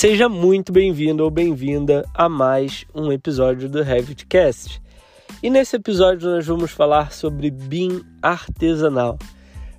Seja 0.00 0.30
muito 0.30 0.72
bem-vindo 0.72 1.22
ou 1.22 1.30
bem-vinda 1.30 2.08
a 2.14 2.26
mais 2.26 2.86
um 2.94 3.12
episódio 3.12 3.68
do 3.68 3.82
Revitcast. 3.82 4.80
E 5.42 5.50
nesse 5.50 5.76
episódio 5.76 6.30
nós 6.30 6.46
vamos 6.46 6.70
falar 6.70 7.12
sobre 7.12 7.50
BIM 7.50 8.00
artesanal. 8.22 9.18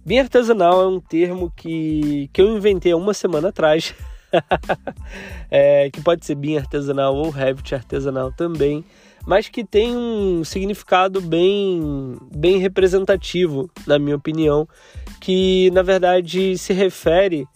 BIM 0.06 0.20
artesanal 0.20 0.80
é 0.84 0.86
um 0.86 1.00
termo 1.00 1.52
que, 1.58 2.30
que 2.32 2.40
eu 2.40 2.56
inventei 2.56 2.92
há 2.92 2.98
uma 2.98 3.16
semana 3.16 3.50
atrás, 3.50 3.96
é, 5.50 5.90
que 5.90 6.00
pode 6.02 6.24
ser 6.24 6.36
BIM 6.36 6.58
artesanal 6.58 7.16
ou 7.16 7.32
Revit 7.32 7.74
artesanal 7.74 8.32
também, 8.32 8.86
mas 9.26 9.50
que 9.50 9.64
tem 9.64 9.98
um 9.98 10.44
significado 10.44 11.20
bem, 11.20 12.16
bem 12.32 12.60
representativo, 12.60 13.72
na 13.88 13.98
minha 13.98 14.18
opinião, 14.18 14.70
que 15.20 15.72
na 15.72 15.82
verdade 15.82 16.60
se 16.60 16.74
refere 16.74 17.48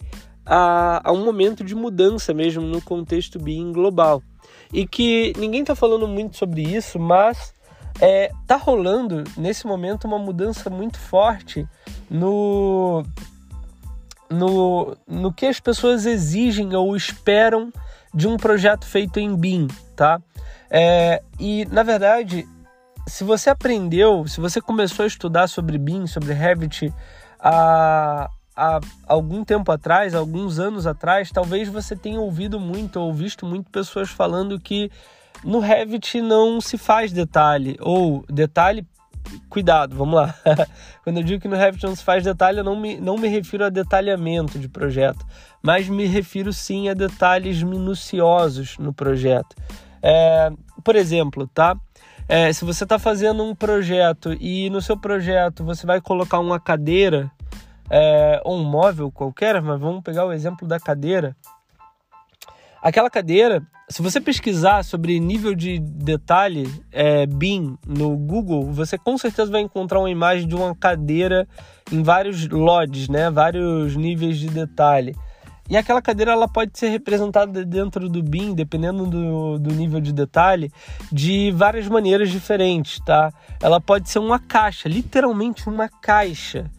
a, 0.46 1.00
a 1.04 1.12
um 1.12 1.24
momento 1.24 1.64
de 1.64 1.74
mudança 1.74 2.32
mesmo 2.32 2.62
no 2.62 2.80
contexto 2.80 3.38
BIM 3.38 3.72
global. 3.72 4.22
E 4.72 4.86
que 4.86 5.32
ninguém 5.36 5.60
está 5.60 5.74
falando 5.74 6.06
muito 6.06 6.36
sobre 6.36 6.62
isso, 6.62 6.98
mas 6.98 7.52
é, 8.00 8.30
tá 8.46 8.56
rolando 8.56 9.24
nesse 9.36 9.66
momento 9.66 10.04
uma 10.06 10.18
mudança 10.18 10.70
muito 10.70 10.98
forte 10.98 11.66
no, 12.08 13.04
no, 14.30 14.96
no 15.06 15.32
que 15.32 15.46
as 15.46 15.60
pessoas 15.60 16.06
exigem 16.06 16.74
ou 16.74 16.96
esperam 16.96 17.72
de 18.14 18.28
um 18.28 18.36
projeto 18.36 18.86
feito 18.86 19.18
em 19.18 19.34
BIM, 19.36 19.68
tá? 19.94 20.20
É, 20.70 21.22
e 21.38 21.64
na 21.66 21.82
verdade, 21.82 22.46
se 23.06 23.24
você 23.24 23.50
aprendeu, 23.50 24.26
se 24.26 24.40
você 24.40 24.60
começou 24.60 25.04
a 25.04 25.06
estudar 25.06 25.48
sobre 25.48 25.78
BIM, 25.78 26.06
sobre 26.06 26.32
Revit, 26.32 26.92
a, 27.38 28.28
há 28.56 28.80
algum 29.06 29.44
tempo 29.44 29.70
atrás, 29.70 30.14
alguns 30.14 30.58
anos 30.58 30.86
atrás, 30.86 31.30
talvez 31.30 31.68
você 31.68 31.94
tenha 31.94 32.20
ouvido 32.20 32.58
muito 32.58 32.98
ou 32.98 33.12
visto 33.12 33.44
muito 33.44 33.70
pessoas 33.70 34.10
falando 34.10 34.58
que 34.58 34.90
no 35.44 35.58
Revit 35.58 36.20
não 36.20 36.60
se 36.60 36.78
faz 36.78 37.12
detalhe, 37.12 37.76
ou 37.80 38.24
detalhe, 38.28 38.86
cuidado, 39.50 39.94
vamos 39.94 40.14
lá. 40.14 40.34
Quando 41.04 41.18
eu 41.18 41.22
digo 41.22 41.42
que 41.42 41.48
no 41.48 41.56
Revit 41.56 41.84
não 41.84 41.94
se 41.94 42.02
faz 42.02 42.24
detalhe, 42.24 42.58
eu 42.58 42.64
não 42.64 42.74
me, 42.74 42.98
não 42.98 43.18
me 43.18 43.28
refiro 43.28 43.64
a 43.64 43.68
detalhamento 43.68 44.58
de 44.58 44.68
projeto, 44.68 45.24
mas 45.62 45.88
me 45.88 46.06
refiro 46.06 46.52
sim 46.52 46.88
a 46.88 46.94
detalhes 46.94 47.62
minuciosos 47.62 48.78
no 48.78 48.92
projeto. 48.92 49.54
É, 50.02 50.50
por 50.82 50.96
exemplo, 50.96 51.46
tá? 51.46 51.76
É, 52.28 52.52
se 52.52 52.64
você 52.64 52.84
está 52.84 52.98
fazendo 52.98 53.44
um 53.44 53.54
projeto 53.54 54.36
e 54.40 54.68
no 54.70 54.80
seu 54.80 54.96
projeto 54.96 55.62
você 55.62 55.86
vai 55.86 56.00
colocar 56.00 56.40
uma 56.40 56.58
cadeira 56.58 57.30
é, 57.90 58.40
ou 58.44 58.56
um 58.56 58.64
móvel 58.64 59.10
qualquer, 59.10 59.60
mas 59.62 59.80
vamos 59.80 60.02
pegar 60.02 60.24
o 60.24 60.32
exemplo 60.32 60.66
da 60.66 60.78
cadeira. 60.78 61.36
Aquela 62.82 63.10
cadeira, 63.10 63.62
se 63.88 64.00
você 64.00 64.20
pesquisar 64.20 64.84
sobre 64.84 65.18
nível 65.18 65.54
de 65.54 65.78
detalhe 65.78 66.72
é, 66.92 67.26
BIM 67.26 67.76
no 67.86 68.16
Google, 68.16 68.70
você 68.72 68.96
com 68.96 69.18
certeza 69.18 69.50
vai 69.50 69.60
encontrar 69.60 69.98
uma 69.98 70.10
imagem 70.10 70.46
de 70.46 70.54
uma 70.54 70.74
cadeira 70.74 71.48
em 71.90 72.02
vários 72.02 72.48
LODs, 72.48 73.08
né? 73.08 73.30
vários 73.30 73.96
níveis 73.96 74.38
de 74.38 74.48
detalhe. 74.48 75.16
E 75.68 75.76
aquela 75.76 76.00
cadeira 76.00 76.30
ela 76.30 76.46
pode 76.46 76.78
ser 76.78 76.90
representada 76.90 77.64
dentro 77.64 78.08
do 78.08 78.22
BIM, 78.22 78.54
dependendo 78.54 79.04
do, 79.04 79.58
do 79.58 79.74
nível 79.74 80.00
de 80.00 80.12
detalhe, 80.12 80.70
de 81.10 81.50
várias 81.50 81.88
maneiras 81.88 82.30
diferentes, 82.30 83.00
tá? 83.04 83.32
Ela 83.60 83.80
pode 83.80 84.08
ser 84.08 84.20
uma 84.20 84.38
caixa, 84.38 84.88
literalmente 84.88 85.68
uma 85.68 85.88
caixa 85.88 86.70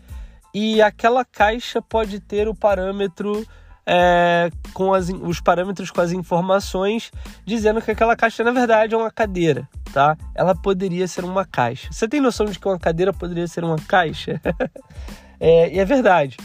e 0.57 0.81
aquela 0.81 1.23
caixa 1.23 1.79
pode 1.83 2.19
ter 2.19 2.47
o 2.47 2.55
parâmetro 2.55 3.45
é, 3.85 4.49
com 4.73 4.91
as, 4.91 5.07
os 5.09 5.39
parâmetros 5.39 5.91
com 5.91 6.01
as 6.01 6.11
informações 6.11 7.11
dizendo 7.45 7.79
que 7.79 7.91
aquela 7.91 8.15
caixa 8.15 8.43
na 8.43 8.49
verdade 8.49 8.95
é 8.95 8.97
uma 8.97 9.11
cadeira, 9.11 9.69
tá? 9.93 10.17
Ela 10.33 10.55
poderia 10.55 11.07
ser 11.07 11.23
uma 11.23 11.45
caixa. 11.45 11.89
Você 11.91 12.07
tem 12.07 12.19
noção 12.19 12.47
de 12.47 12.57
que 12.57 12.67
uma 12.67 12.79
cadeira 12.79 13.13
poderia 13.13 13.47
ser 13.47 13.63
uma 13.63 13.75
caixa? 13.75 14.41
é, 15.39 15.71
e 15.71 15.79
é 15.79 15.85
verdade. 15.85 16.37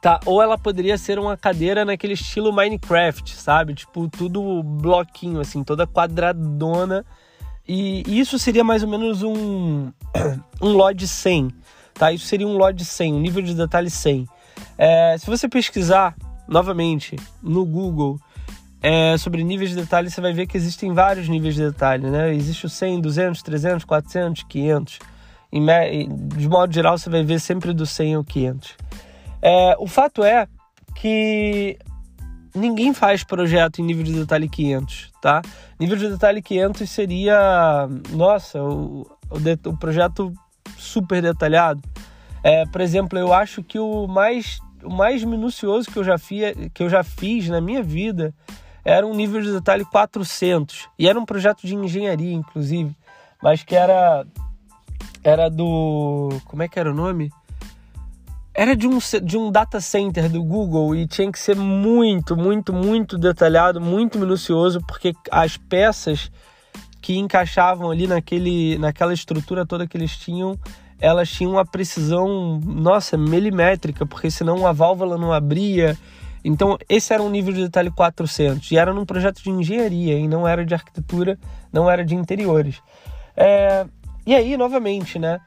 Tá, 0.00 0.20
ou 0.24 0.40
ela 0.40 0.56
poderia 0.56 0.96
ser 0.96 1.18
uma 1.18 1.36
cadeira 1.36 1.84
naquele 1.84 2.12
estilo 2.14 2.52
Minecraft, 2.52 3.34
sabe? 3.34 3.74
Tipo, 3.74 4.08
tudo 4.08 4.62
bloquinho, 4.62 5.40
assim, 5.40 5.64
toda 5.64 5.84
quadradona. 5.84 7.04
E 7.68 8.02
isso 8.06 8.38
seria 8.38 8.62
mais 8.62 8.84
ou 8.84 8.88
menos 8.88 9.22
um, 9.24 9.90
um 10.62 10.72
LOD 10.72 11.08
100, 11.08 11.50
Tá? 12.00 12.10
Isso 12.10 12.24
seria 12.24 12.48
um 12.48 12.56
LOD 12.56 12.82
100, 12.82 13.12
um 13.12 13.20
nível 13.20 13.42
de 13.42 13.52
detalhe 13.52 13.90
100. 13.90 14.26
É, 14.78 15.18
se 15.18 15.26
você 15.26 15.46
pesquisar 15.46 16.16
novamente 16.48 17.14
no 17.42 17.62
Google 17.66 18.18
é, 18.80 19.18
sobre 19.18 19.44
níveis 19.44 19.68
de 19.68 19.76
detalhe, 19.76 20.08
você 20.08 20.18
vai 20.18 20.32
ver 20.32 20.46
que 20.46 20.56
existem 20.56 20.94
vários 20.94 21.28
níveis 21.28 21.54
de 21.54 21.60
detalhe. 21.60 22.08
Né? 22.08 22.34
Existe 22.34 22.64
o 22.64 22.70
100, 22.70 23.02
200, 23.02 23.42
300, 23.42 23.84
400, 23.84 24.44
500. 24.44 24.98
Em, 25.52 26.08
de 26.28 26.48
modo 26.48 26.72
geral, 26.72 26.96
você 26.96 27.10
vai 27.10 27.22
ver 27.22 27.38
sempre 27.38 27.74
do 27.74 27.84
100 27.84 28.14
ao 28.14 28.24
500. 28.24 28.76
É, 29.42 29.76
o 29.78 29.86
fato 29.86 30.24
é 30.24 30.48
que 30.96 31.76
ninguém 32.54 32.94
faz 32.94 33.22
projeto 33.22 33.82
em 33.82 33.84
nível 33.84 34.04
de 34.04 34.14
detalhe 34.14 34.48
500, 34.48 35.12
tá? 35.20 35.42
Nível 35.78 35.98
de 35.98 36.08
detalhe 36.08 36.40
500 36.40 36.88
seria, 36.88 37.86
nossa, 38.08 38.62
o, 38.62 39.02
o, 39.30 39.68
o 39.68 39.76
projeto 39.76 40.32
super 40.80 41.22
detalhado. 41.22 41.80
É, 42.42 42.64
por 42.66 42.80
exemplo, 42.80 43.18
eu 43.18 43.32
acho 43.32 43.62
que 43.62 43.78
o 43.78 44.06
mais, 44.06 44.60
o 44.82 44.90
mais 44.90 45.22
minucioso 45.22 45.90
que 45.90 45.98
eu, 45.98 46.04
já 46.04 46.18
fi, 46.18 46.70
que 46.72 46.82
eu 46.82 46.88
já 46.88 47.02
fiz 47.02 47.48
na 47.48 47.60
minha 47.60 47.82
vida 47.82 48.34
era 48.84 49.06
um 49.06 49.14
nível 49.14 49.42
de 49.42 49.52
detalhe 49.52 49.84
400. 49.84 50.88
E 50.98 51.08
era 51.08 51.18
um 51.18 51.24
projeto 51.24 51.66
de 51.66 51.74
engenharia, 51.74 52.32
inclusive, 52.32 52.96
mas 53.42 53.62
que 53.62 53.76
era 53.76 54.24
era 55.22 55.50
do. 55.50 56.30
Como 56.46 56.62
é 56.62 56.68
que 56.68 56.78
era 56.78 56.90
o 56.90 56.94
nome? 56.94 57.30
Era 58.52 58.74
de 58.74 58.86
um, 58.86 58.98
de 59.22 59.38
um 59.38 59.50
data 59.50 59.80
center 59.80 60.28
do 60.28 60.42
Google 60.42 60.94
e 60.94 61.06
tinha 61.06 61.30
que 61.30 61.38
ser 61.38 61.56
muito, 61.56 62.36
muito, 62.36 62.72
muito 62.72 63.16
detalhado, 63.16 63.80
muito 63.80 64.18
minucioso, 64.18 64.80
porque 64.86 65.14
as 65.30 65.56
peças 65.56 66.30
que 67.00 67.16
encaixavam 67.16 67.90
ali 67.90 68.06
naquele, 68.06 68.78
naquela 68.78 69.12
estrutura 69.12 69.64
toda 69.64 69.86
que 69.86 69.96
eles 69.96 70.16
tinham, 70.16 70.58
elas 71.00 71.30
tinham 71.30 71.52
uma 71.52 71.64
precisão, 71.64 72.60
nossa, 72.60 73.16
milimétrica, 73.16 74.04
porque 74.04 74.30
senão 74.30 74.66
a 74.66 74.72
válvula 74.72 75.16
não 75.16 75.32
abria. 75.32 75.96
Então, 76.44 76.76
esse 76.88 77.12
era 77.12 77.22
um 77.22 77.30
nível 77.30 77.52
de 77.52 77.62
detalhe 77.62 77.90
400 77.90 78.70
e 78.70 78.76
era 78.76 78.92
num 78.92 79.04
projeto 79.04 79.42
de 79.42 79.50
engenharia 79.50 80.18
e 80.18 80.28
não 80.28 80.46
era 80.46 80.64
de 80.64 80.74
arquitetura, 80.74 81.38
não 81.72 81.90
era 81.90 82.04
de 82.04 82.14
interiores. 82.14 82.82
É, 83.36 83.86
e 84.26 84.34
aí, 84.34 84.56
novamente, 84.56 85.18
né? 85.18 85.40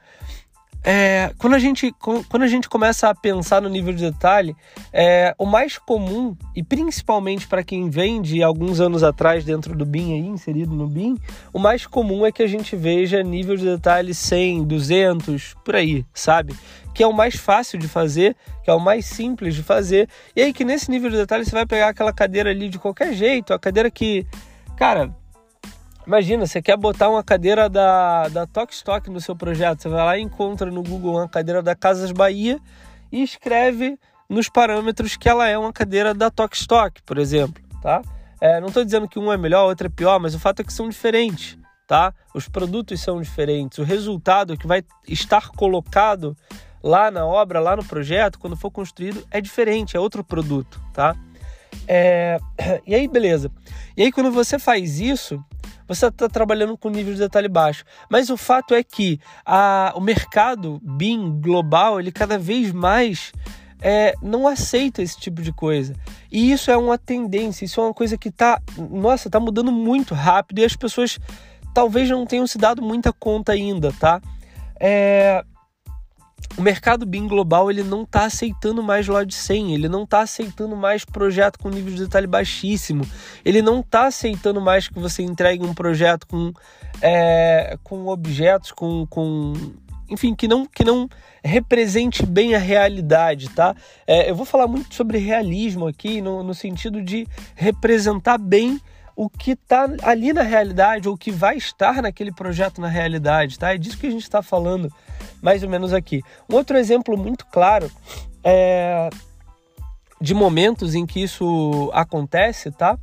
É, 0.86 1.32
quando, 1.38 1.54
a 1.54 1.58
gente, 1.58 1.90
quando 2.28 2.42
a 2.42 2.46
gente 2.46 2.68
começa 2.68 3.08
a 3.08 3.14
pensar 3.14 3.62
no 3.62 3.70
nível 3.70 3.94
de 3.94 4.10
detalhe, 4.10 4.54
é, 4.92 5.34
o 5.38 5.46
mais 5.46 5.78
comum, 5.78 6.36
e 6.54 6.62
principalmente 6.62 7.48
para 7.48 7.64
quem 7.64 7.88
vem 7.88 8.20
de 8.20 8.42
alguns 8.42 8.80
anos 8.80 9.02
atrás 9.02 9.46
dentro 9.46 9.74
do 9.74 9.86
BIM, 9.86 10.12
aí, 10.12 10.26
inserido 10.26 10.74
no 10.74 10.86
BIM, 10.86 11.16
o 11.54 11.58
mais 11.58 11.86
comum 11.86 12.26
é 12.26 12.30
que 12.30 12.42
a 12.42 12.46
gente 12.46 12.76
veja 12.76 13.22
nível 13.22 13.56
de 13.56 13.64
detalhe 13.64 14.12
100, 14.12 14.64
200, 14.64 15.54
por 15.64 15.74
aí, 15.74 16.04
sabe? 16.12 16.54
Que 16.94 17.02
é 17.02 17.06
o 17.06 17.14
mais 17.14 17.34
fácil 17.34 17.78
de 17.78 17.88
fazer, 17.88 18.36
que 18.62 18.70
é 18.70 18.74
o 18.74 18.78
mais 18.78 19.06
simples 19.06 19.54
de 19.54 19.62
fazer. 19.62 20.06
E 20.36 20.42
aí 20.42 20.52
que 20.52 20.66
nesse 20.66 20.90
nível 20.90 21.08
de 21.08 21.16
detalhe 21.16 21.46
você 21.46 21.52
vai 21.52 21.64
pegar 21.64 21.88
aquela 21.88 22.12
cadeira 22.12 22.50
ali 22.50 22.68
de 22.68 22.78
qualquer 22.78 23.14
jeito, 23.14 23.54
a 23.54 23.58
cadeira 23.58 23.90
que, 23.90 24.26
cara, 24.76 25.10
Imagina, 26.06 26.46
você 26.46 26.60
quer 26.60 26.76
botar 26.76 27.08
uma 27.08 27.24
cadeira 27.24 27.68
da, 27.68 28.28
da 28.28 28.46
Tok 28.46 28.74
Stock 28.74 29.08
no 29.08 29.20
seu 29.20 29.34
projeto. 29.34 29.82
Você 29.82 29.88
vai 29.88 30.04
lá 30.04 30.18
e 30.18 30.22
encontra 30.22 30.70
no 30.70 30.82
Google 30.82 31.14
uma 31.14 31.28
cadeira 31.28 31.62
da 31.62 31.74
Casas 31.74 32.12
Bahia 32.12 32.60
e 33.10 33.22
escreve 33.22 33.98
nos 34.28 34.48
parâmetros 34.48 35.16
que 35.16 35.28
ela 35.28 35.48
é 35.48 35.56
uma 35.56 35.72
cadeira 35.72 36.12
da 36.12 36.30
Tok 36.30 36.56
Stock, 36.56 37.02
por 37.02 37.18
exemplo, 37.18 37.62
tá? 37.80 38.02
É, 38.40 38.60
não 38.60 38.68
estou 38.68 38.84
dizendo 38.84 39.08
que 39.08 39.18
um 39.18 39.32
é 39.32 39.36
melhor, 39.36 39.66
outro 39.66 39.86
é 39.86 39.90
pior, 39.90 40.18
mas 40.20 40.34
o 40.34 40.38
fato 40.38 40.60
é 40.60 40.64
que 40.64 40.72
são 40.72 40.88
diferentes, 40.88 41.56
tá? 41.86 42.12
Os 42.34 42.48
produtos 42.48 43.00
são 43.00 43.20
diferentes. 43.20 43.78
O 43.78 43.84
resultado 43.84 44.56
que 44.58 44.66
vai 44.66 44.82
estar 45.08 45.50
colocado 45.50 46.36
lá 46.82 47.10
na 47.10 47.24
obra, 47.24 47.60
lá 47.60 47.76
no 47.76 47.84
projeto, 47.84 48.38
quando 48.38 48.56
for 48.56 48.70
construído, 48.70 49.24
é 49.30 49.40
diferente, 49.40 49.96
é 49.96 50.00
outro 50.00 50.22
produto, 50.22 50.78
tá? 50.92 51.16
É... 51.86 52.38
E 52.86 52.94
aí, 52.94 53.08
beleza. 53.08 53.50
E 53.96 54.02
aí, 54.02 54.12
quando 54.12 54.30
você 54.30 54.58
faz 54.58 55.00
isso, 55.00 55.42
você 55.86 56.06
está 56.06 56.28
trabalhando 56.28 56.76
com 56.76 56.88
nível 56.88 57.14
de 57.14 57.20
detalhe 57.20 57.48
baixo. 57.48 57.84
Mas 58.10 58.30
o 58.30 58.36
fato 58.36 58.74
é 58.74 58.82
que 58.82 59.20
a, 59.44 59.92
o 59.96 60.00
mercado 60.00 60.80
BIM 60.82 61.40
global, 61.40 62.00
ele 62.00 62.10
cada 62.10 62.38
vez 62.38 62.72
mais 62.72 63.32
é, 63.80 64.14
não 64.22 64.48
aceita 64.48 65.02
esse 65.02 65.18
tipo 65.18 65.42
de 65.42 65.52
coisa. 65.52 65.94
E 66.32 66.50
isso 66.50 66.70
é 66.70 66.76
uma 66.76 66.96
tendência, 66.96 67.66
isso 67.66 67.80
é 67.80 67.84
uma 67.84 67.94
coisa 67.94 68.16
que 68.16 68.30
está, 68.30 68.60
nossa, 68.78 69.28
está 69.28 69.38
mudando 69.38 69.70
muito 69.70 70.14
rápido 70.14 70.60
e 70.60 70.64
as 70.64 70.74
pessoas 70.74 71.18
talvez 71.74 72.08
não 72.08 72.24
tenham 72.24 72.46
se 72.46 72.56
dado 72.56 72.80
muita 72.80 73.12
conta 73.12 73.52
ainda, 73.52 73.92
tá? 73.92 74.22
É, 74.80 75.44
o 76.56 76.62
mercado 76.62 77.04
BIM 77.04 77.26
global 77.26 77.70
ele 77.70 77.82
não 77.82 78.02
está 78.02 78.24
aceitando 78.24 78.82
mais 78.82 79.08
LOD 79.08 79.34
100, 79.34 79.74
ele 79.74 79.88
não 79.88 80.04
está 80.04 80.20
aceitando 80.20 80.76
mais 80.76 81.04
projeto 81.04 81.58
com 81.58 81.68
nível 81.68 81.94
de 81.94 82.04
detalhe 82.04 82.26
baixíssimo, 82.26 83.04
ele 83.44 83.60
não 83.60 83.80
está 83.80 84.06
aceitando 84.06 84.60
mais 84.60 84.88
que 84.88 84.98
você 84.98 85.22
entregue 85.22 85.64
um 85.64 85.74
projeto 85.74 86.26
com, 86.26 86.52
é, 87.00 87.76
com 87.82 88.06
objetos, 88.06 88.70
com, 88.72 89.06
com 89.06 89.52
enfim, 90.08 90.34
que 90.34 90.46
não, 90.46 90.66
que 90.66 90.84
não 90.84 91.08
represente 91.42 92.24
bem 92.24 92.54
a 92.54 92.58
realidade, 92.58 93.50
tá? 93.50 93.74
É, 94.06 94.30
eu 94.30 94.34
vou 94.34 94.46
falar 94.46 94.66
muito 94.66 94.94
sobre 94.94 95.18
realismo 95.18 95.86
aqui, 95.86 96.20
no, 96.20 96.42
no 96.42 96.54
sentido 96.54 97.02
de 97.02 97.26
representar 97.54 98.38
bem 98.38 98.80
o 99.16 99.28
que 99.28 99.52
está 99.52 99.88
ali 100.02 100.32
na 100.32 100.42
realidade, 100.42 101.08
ou 101.08 101.14
o 101.14 101.18
que 101.18 101.30
vai 101.30 101.56
estar 101.56 102.02
naquele 102.02 102.32
projeto 102.32 102.80
na 102.80 102.88
realidade, 102.88 103.58
tá? 103.58 103.74
É 103.74 103.78
disso 103.78 103.98
que 103.98 104.06
a 104.06 104.10
gente 104.10 104.22
está 104.22 104.42
falando 104.42 104.92
mais 105.44 105.62
ou 105.62 105.68
menos 105.68 105.92
aqui. 105.92 106.22
Um 106.50 106.54
outro 106.54 106.78
exemplo 106.78 107.18
muito 107.18 107.44
claro 107.46 107.90
é 108.42 109.10
de 110.18 110.32
momentos 110.32 110.94
em 110.94 111.04
que 111.04 111.22
isso 111.22 111.90
acontece, 111.92 112.70
tá? 112.70 112.98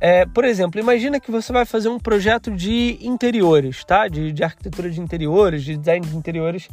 É, 0.00 0.24
por 0.24 0.42
exemplo, 0.42 0.80
imagina 0.80 1.20
que 1.20 1.30
você 1.30 1.52
vai 1.52 1.66
fazer 1.66 1.90
um 1.90 1.98
projeto 1.98 2.50
de 2.50 2.98
interiores, 3.02 3.84
tá? 3.84 4.08
De, 4.08 4.32
de 4.32 4.42
arquitetura 4.42 4.90
de 4.90 4.98
interiores, 5.00 5.62
de 5.62 5.76
design 5.76 6.06
de 6.06 6.16
interiores 6.16 6.66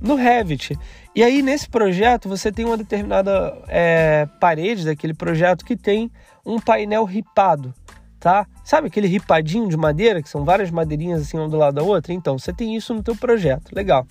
no 0.00 0.14
Revit. 0.14 0.78
E 1.14 1.22
aí, 1.22 1.42
nesse 1.42 1.68
projeto, 1.68 2.26
você 2.26 2.50
tem 2.50 2.64
uma 2.64 2.78
determinada 2.78 3.54
é, 3.68 4.26
parede 4.40 4.86
daquele 4.86 5.12
projeto 5.12 5.62
que 5.62 5.76
tem 5.76 6.10
um 6.44 6.58
painel 6.58 7.04
ripado, 7.04 7.74
tá? 8.18 8.46
Sabe 8.64 8.86
aquele 8.86 9.08
ripadinho 9.08 9.68
de 9.68 9.76
madeira, 9.76 10.22
que 10.22 10.28
são 10.28 10.42
várias 10.42 10.70
madeirinhas 10.70 11.20
assim, 11.20 11.38
uma 11.38 11.48
do 11.50 11.58
lado 11.58 11.74
da 11.74 11.82
outra? 11.82 12.14
Então, 12.14 12.38
você 12.38 12.52
tem 12.52 12.74
isso 12.74 12.94
no 12.94 13.02
teu 13.02 13.14
projeto, 13.14 13.74
legal. 13.74 14.06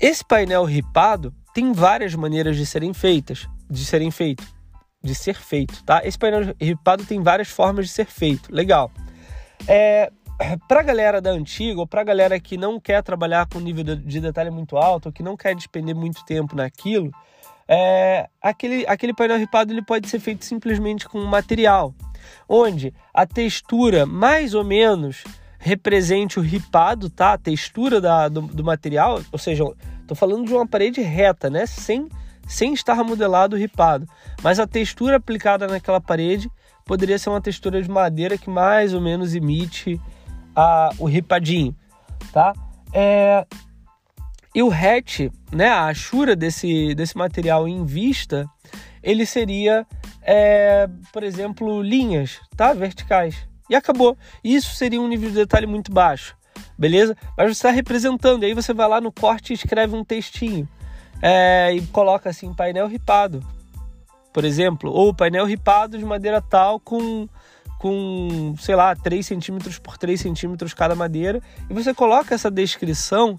Esse 0.00 0.24
painel 0.24 0.64
ripado 0.64 1.34
tem 1.54 1.72
várias 1.72 2.14
maneiras 2.14 2.56
de 2.56 2.64
serem 2.64 2.94
feitas, 2.94 3.46
de 3.68 3.84
serem 3.84 4.10
feito 4.10 4.44
de 5.02 5.14
ser 5.14 5.34
feito, 5.34 5.82
tá? 5.84 6.02
Esse 6.04 6.18
painel 6.18 6.54
ripado 6.60 7.04
tem 7.04 7.22
várias 7.22 7.48
formas 7.48 7.86
de 7.86 7.92
ser 7.92 8.06
feito, 8.06 8.54
legal. 8.54 8.90
É, 9.66 10.10
para 10.68 10.80
a 10.80 10.82
galera 10.82 11.20
da 11.20 11.30
antiga, 11.30 11.80
ou 11.80 11.86
para 11.86 12.02
a 12.02 12.04
galera 12.04 12.38
que 12.38 12.56
não 12.56 12.78
quer 12.78 13.02
trabalhar 13.02 13.46
com 13.48 13.58
nível 13.60 13.84
de 13.96 14.20
detalhe 14.20 14.50
muito 14.50 14.76
alto, 14.76 15.06
ou 15.06 15.12
que 15.12 15.22
não 15.22 15.36
quer 15.36 15.54
despender 15.54 15.94
muito 15.94 16.24
tempo 16.24 16.54
naquilo, 16.54 17.10
é, 17.66 18.28
aquele, 18.42 18.84
aquele 18.86 19.14
painel 19.14 19.38
ripado 19.38 19.72
ele 19.72 19.82
pode 19.82 20.08
ser 20.08 20.18
feito 20.18 20.44
simplesmente 20.44 21.08
com 21.08 21.18
um 21.18 21.26
material, 21.26 21.94
onde 22.48 22.92
a 23.14 23.26
textura 23.26 24.04
mais 24.04 24.54
ou 24.54 24.64
menos 24.64 25.24
represente 25.60 26.38
o 26.38 26.42
ripado, 26.42 27.10
tá? 27.10 27.34
A 27.34 27.38
textura 27.38 28.00
da, 28.00 28.28
do, 28.28 28.40
do 28.40 28.64
material, 28.64 29.20
ou 29.30 29.38
seja, 29.38 29.62
estou 30.00 30.16
falando 30.16 30.46
de 30.46 30.54
uma 30.54 30.66
parede 30.66 31.00
reta, 31.02 31.48
né? 31.48 31.66
Sem 31.66 32.08
sem 32.48 32.74
estar 32.74 32.96
modelado 33.04 33.56
ripado. 33.56 34.08
Mas 34.42 34.58
a 34.58 34.66
textura 34.66 35.18
aplicada 35.18 35.68
naquela 35.68 36.00
parede 36.00 36.50
poderia 36.84 37.16
ser 37.16 37.30
uma 37.30 37.40
textura 37.40 37.80
de 37.80 37.88
madeira 37.88 38.36
que 38.36 38.50
mais 38.50 38.92
ou 38.92 39.00
menos 39.00 39.36
imite 39.36 40.00
a, 40.56 40.90
o 40.98 41.04
ripadinho, 41.04 41.76
tá? 42.32 42.52
É, 42.92 43.46
e 44.52 44.64
o 44.64 44.68
hatch, 44.68 45.30
né, 45.52 45.68
a 45.68 45.84
achura 45.84 46.34
desse, 46.34 46.92
desse 46.96 47.16
material 47.16 47.68
em 47.68 47.84
vista, 47.84 48.50
ele 49.00 49.24
seria, 49.24 49.86
é, 50.20 50.88
por 51.12 51.22
exemplo, 51.22 51.80
linhas, 51.80 52.40
tá? 52.56 52.72
Verticais. 52.72 53.48
E 53.70 53.74
acabou. 53.76 54.18
Isso 54.42 54.74
seria 54.74 55.00
um 55.00 55.06
nível 55.08 55.30
de 55.30 55.36
detalhe 55.36 55.66
muito 55.66 55.92
baixo, 55.92 56.36
beleza? 56.76 57.16
Mas 57.38 57.46
você 57.46 57.52
está 57.52 57.70
representando, 57.70 58.42
aí 58.42 58.52
você 58.52 58.74
vai 58.74 58.88
lá 58.88 59.00
no 59.00 59.12
corte 59.12 59.52
e 59.52 59.54
escreve 59.54 59.94
um 59.94 60.04
textinho 60.04 60.68
é, 61.22 61.72
e 61.72 61.86
coloca 61.86 62.28
assim 62.28 62.52
painel 62.52 62.88
ripado, 62.88 63.40
por 64.32 64.44
exemplo, 64.44 64.90
ou 64.90 65.14
painel 65.14 65.44
ripado 65.44 65.96
de 65.96 66.04
madeira 66.04 66.42
tal 66.42 66.80
com 66.80 67.28
com, 67.78 68.54
sei 68.58 68.76
lá, 68.76 68.94
3 68.94 69.24
centímetros 69.24 69.78
por 69.78 69.96
3 69.96 70.20
centímetros 70.20 70.74
cada 70.74 70.94
madeira, 70.94 71.40
e 71.68 71.72
você 71.72 71.94
coloca 71.94 72.34
essa 72.34 72.50
descrição 72.50 73.38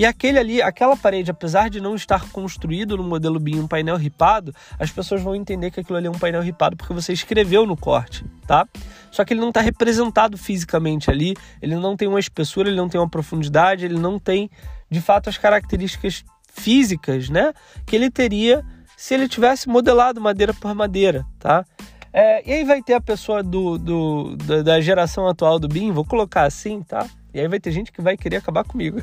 e 0.00 0.06
aquele 0.06 0.38
ali, 0.38 0.62
aquela 0.62 0.96
parede, 0.96 1.30
apesar 1.30 1.68
de 1.68 1.78
não 1.78 1.94
estar 1.94 2.26
construído 2.30 2.96
no 2.96 3.02
modelo 3.02 3.38
BIM 3.38 3.60
um 3.60 3.68
painel 3.68 3.98
ripado, 3.98 4.50
as 4.78 4.90
pessoas 4.90 5.20
vão 5.20 5.36
entender 5.36 5.70
que 5.70 5.78
aquilo 5.78 5.98
ali 5.98 6.06
é 6.06 6.10
um 6.10 6.18
painel 6.18 6.40
ripado 6.40 6.74
porque 6.74 6.94
você 6.94 7.12
escreveu 7.12 7.66
no 7.66 7.76
corte, 7.76 8.24
tá? 8.46 8.66
Só 9.10 9.26
que 9.26 9.34
ele 9.34 9.42
não 9.42 9.50
está 9.50 9.60
representado 9.60 10.38
fisicamente 10.38 11.10
ali, 11.10 11.36
ele 11.60 11.76
não 11.76 11.98
tem 11.98 12.08
uma 12.08 12.18
espessura, 12.18 12.70
ele 12.70 12.78
não 12.78 12.88
tem 12.88 12.98
uma 12.98 13.10
profundidade, 13.10 13.84
ele 13.84 13.98
não 13.98 14.18
tem, 14.18 14.48
de 14.90 15.02
fato, 15.02 15.28
as 15.28 15.36
características 15.36 16.24
físicas, 16.50 17.28
né? 17.28 17.52
Que 17.84 17.94
ele 17.94 18.10
teria 18.10 18.64
se 18.96 19.12
ele 19.12 19.28
tivesse 19.28 19.68
modelado 19.68 20.18
madeira 20.18 20.54
por 20.54 20.74
madeira, 20.74 21.26
tá? 21.38 21.62
É, 22.10 22.48
e 22.48 22.54
aí 22.54 22.64
vai 22.64 22.80
ter 22.80 22.94
a 22.94 23.02
pessoa 23.02 23.42
do, 23.42 23.76
do, 23.76 24.34
da 24.64 24.80
geração 24.80 25.28
atual 25.28 25.58
do 25.58 25.68
BIM, 25.68 25.92
vou 25.92 26.06
colocar 26.06 26.44
assim, 26.44 26.80
tá? 26.80 27.06
E 27.32 27.40
aí 27.40 27.48
vai 27.48 27.60
ter 27.60 27.70
gente 27.70 27.92
que 27.92 28.02
vai 28.02 28.16
querer 28.16 28.36
acabar 28.36 28.64
comigo. 28.64 29.00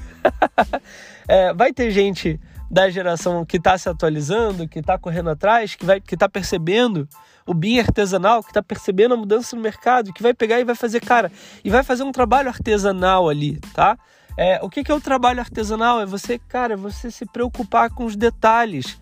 é, 1.27 1.53
vai 1.53 1.71
ter 1.73 1.91
gente 1.91 2.39
da 2.69 2.89
geração 2.89 3.45
que 3.45 3.57
está 3.57 3.77
se 3.77 3.87
atualizando, 3.87 4.67
que 4.67 4.79
está 4.79 4.97
correndo 4.97 5.29
atrás, 5.29 5.75
que 5.75 5.85
vai, 5.85 6.01
que 6.01 6.15
está 6.15 6.27
percebendo 6.27 7.07
o 7.45 7.53
BIM 7.53 7.79
artesanal, 7.79 8.43
que 8.43 8.49
está 8.49 8.61
percebendo 8.61 9.13
a 9.13 9.17
mudança 9.17 9.55
no 9.55 9.61
mercado, 9.61 10.11
que 10.11 10.21
vai 10.21 10.33
pegar 10.33 10.59
e 10.59 10.65
vai 10.65 10.75
fazer, 10.75 10.99
cara, 10.99 11.31
e 11.63 11.69
vai 11.69 11.81
fazer 11.81 12.03
um 12.03 12.11
trabalho 12.11 12.49
artesanal 12.49 13.29
ali, 13.29 13.57
tá? 13.73 13.97
É, 14.37 14.59
o 14.61 14.69
que, 14.69 14.83
que 14.83 14.91
é 14.91 14.93
o 14.93 15.01
trabalho 15.01 15.39
artesanal? 15.39 16.01
É 16.01 16.05
você, 16.05 16.37
cara, 16.37 16.73
é 16.73 16.77
você 16.77 17.09
se 17.09 17.25
preocupar 17.25 17.89
com 17.89 18.05
os 18.05 18.15
detalhes 18.15 18.99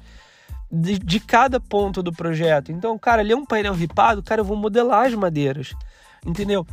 de, 0.71 0.97
de 0.97 1.19
cada 1.19 1.59
ponto 1.59 2.01
do 2.01 2.13
projeto. 2.13 2.71
Então, 2.71 2.97
cara, 2.97 3.21
ali 3.21 3.33
é 3.33 3.35
um 3.35 3.45
painel 3.45 3.73
ripado, 3.73 4.23
cara, 4.23 4.41
eu 4.41 4.45
vou 4.45 4.55
modelar 4.55 5.07
as 5.07 5.13
madeiras, 5.15 5.73
entendeu? 6.25 6.65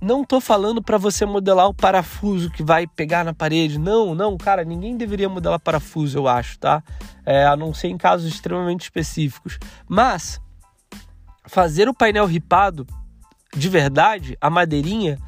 Não 0.00 0.24
tô 0.24 0.40
falando 0.40 0.80
para 0.80 0.96
você 0.96 1.26
modelar 1.26 1.68
o 1.68 1.74
parafuso 1.74 2.50
que 2.50 2.62
vai 2.62 2.86
pegar 2.86 3.24
na 3.24 3.34
parede. 3.34 3.78
Não, 3.78 4.14
não, 4.14 4.36
cara, 4.36 4.64
ninguém 4.64 4.96
deveria 4.96 5.28
modelar 5.28 5.58
parafuso, 5.58 6.18
eu 6.18 6.28
acho, 6.28 6.58
tá? 6.58 6.82
É, 7.26 7.44
a 7.44 7.56
não 7.56 7.74
ser 7.74 7.88
em 7.88 7.98
casos 7.98 8.32
extremamente 8.32 8.82
específicos. 8.82 9.58
Mas 9.88 10.40
fazer 11.46 11.88
o 11.88 11.94
painel 11.94 12.26
ripado 12.26 12.86
de 13.56 13.68
verdade, 13.68 14.36
a 14.40 14.50
madeirinha, 14.50 15.18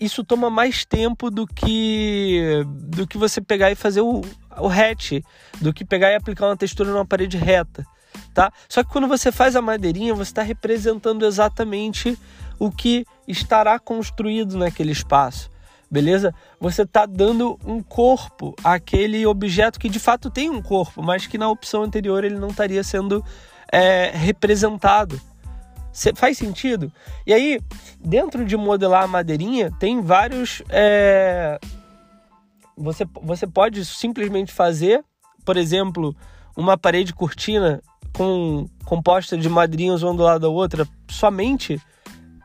isso 0.00 0.22
toma 0.22 0.48
mais 0.48 0.84
tempo 0.84 1.30
do 1.30 1.46
que 1.46 2.64
do 2.66 3.06
que 3.06 3.18
você 3.18 3.40
pegar 3.40 3.70
e 3.70 3.74
fazer 3.74 4.00
o, 4.00 4.22
o 4.58 4.68
hatch, 4.68 5.22
do 5.60 5.72
que 5.72 5.84
pegar 5.84 6.12
e 6.12 6.14
aplicar 6.14 6.46
uma 6.46 6.56
textura 6.56 6.90
numa 6.90 7.06
parede 7.06 7.36
reta, 7.36 7.84
tá? 8.32 8.52
Só 8.68 8.82
que 8.82 8.90
quando 8.90 9.08
você 9.08 9.32
faz 9.32 9.56
a 9.56 9.62
madeirinha, 9.62 10.14
você 10.14 10.30
está 10.30 10.42
representando 10.42 11.24
exatamente 11.24 12.16
o 12.58 12.70
que 12.70 13.04
estará 13.26 13.78
construído 13.78 14.56
naquele 14.56 14.92
espaço, 14.92 15.50
beleza? 15.90 16.34
Você 16.60 16.82
está 16.82 17.06
dando 17.06 17.58
um 17.64 17.82
corpo 17.82 18.54
àquele 18.62 19.26
objeto 19.26 19.78
que 19.78 19.88
de 19.88 19.98
fato 19.98 20.30
tem 20.30 20.50
um 20.50 20.62
corpo, 20.62 21.02
mas 21.02 21.26
que 21.26 21.38
na 21.38 21.48
opção 21.48 21.82
anterior 21.82 22.24
ele 22.24 22.38
não 22.38 22.48
estaria 22.48 22.82
sendo 22.82 23.24
é, 23.72 24.10
representado, 24.14 25.20
Faz 26.14 26.36
sentido? 26.36 26.92
E 27.26 27.32
aí, 27.32 27.60
dentro 27.98 28.44
de 28.44 28.54
modelar 28.56 29.04
a 29.04 29.08
madeirinha, 29.08 29.72
tem 29.78 30.02
vários. 30.02 30.62
É... 30.68 31.58
Você, 32.76 33.06
você 33.22 33.46
pode 33.46 33.82
simplesmente 33.86 34.52
fazer, 34.52 35.02
por 35.42 35.56
exemplo, 35.56 36.14
uma 36.54 36.76
parede 36.76 37.14
cortina 37.14 37.82
com 38.12 38.68
composta 38.84 39.38
de 39.38 39.48
madeirinhas 39.48 40.02
uma 40.02 40.14
do 40.14 40.22
lado 40.22 40.40
da 40.40 40.48
outra, 40.48 40.86
somente 41.08 41.80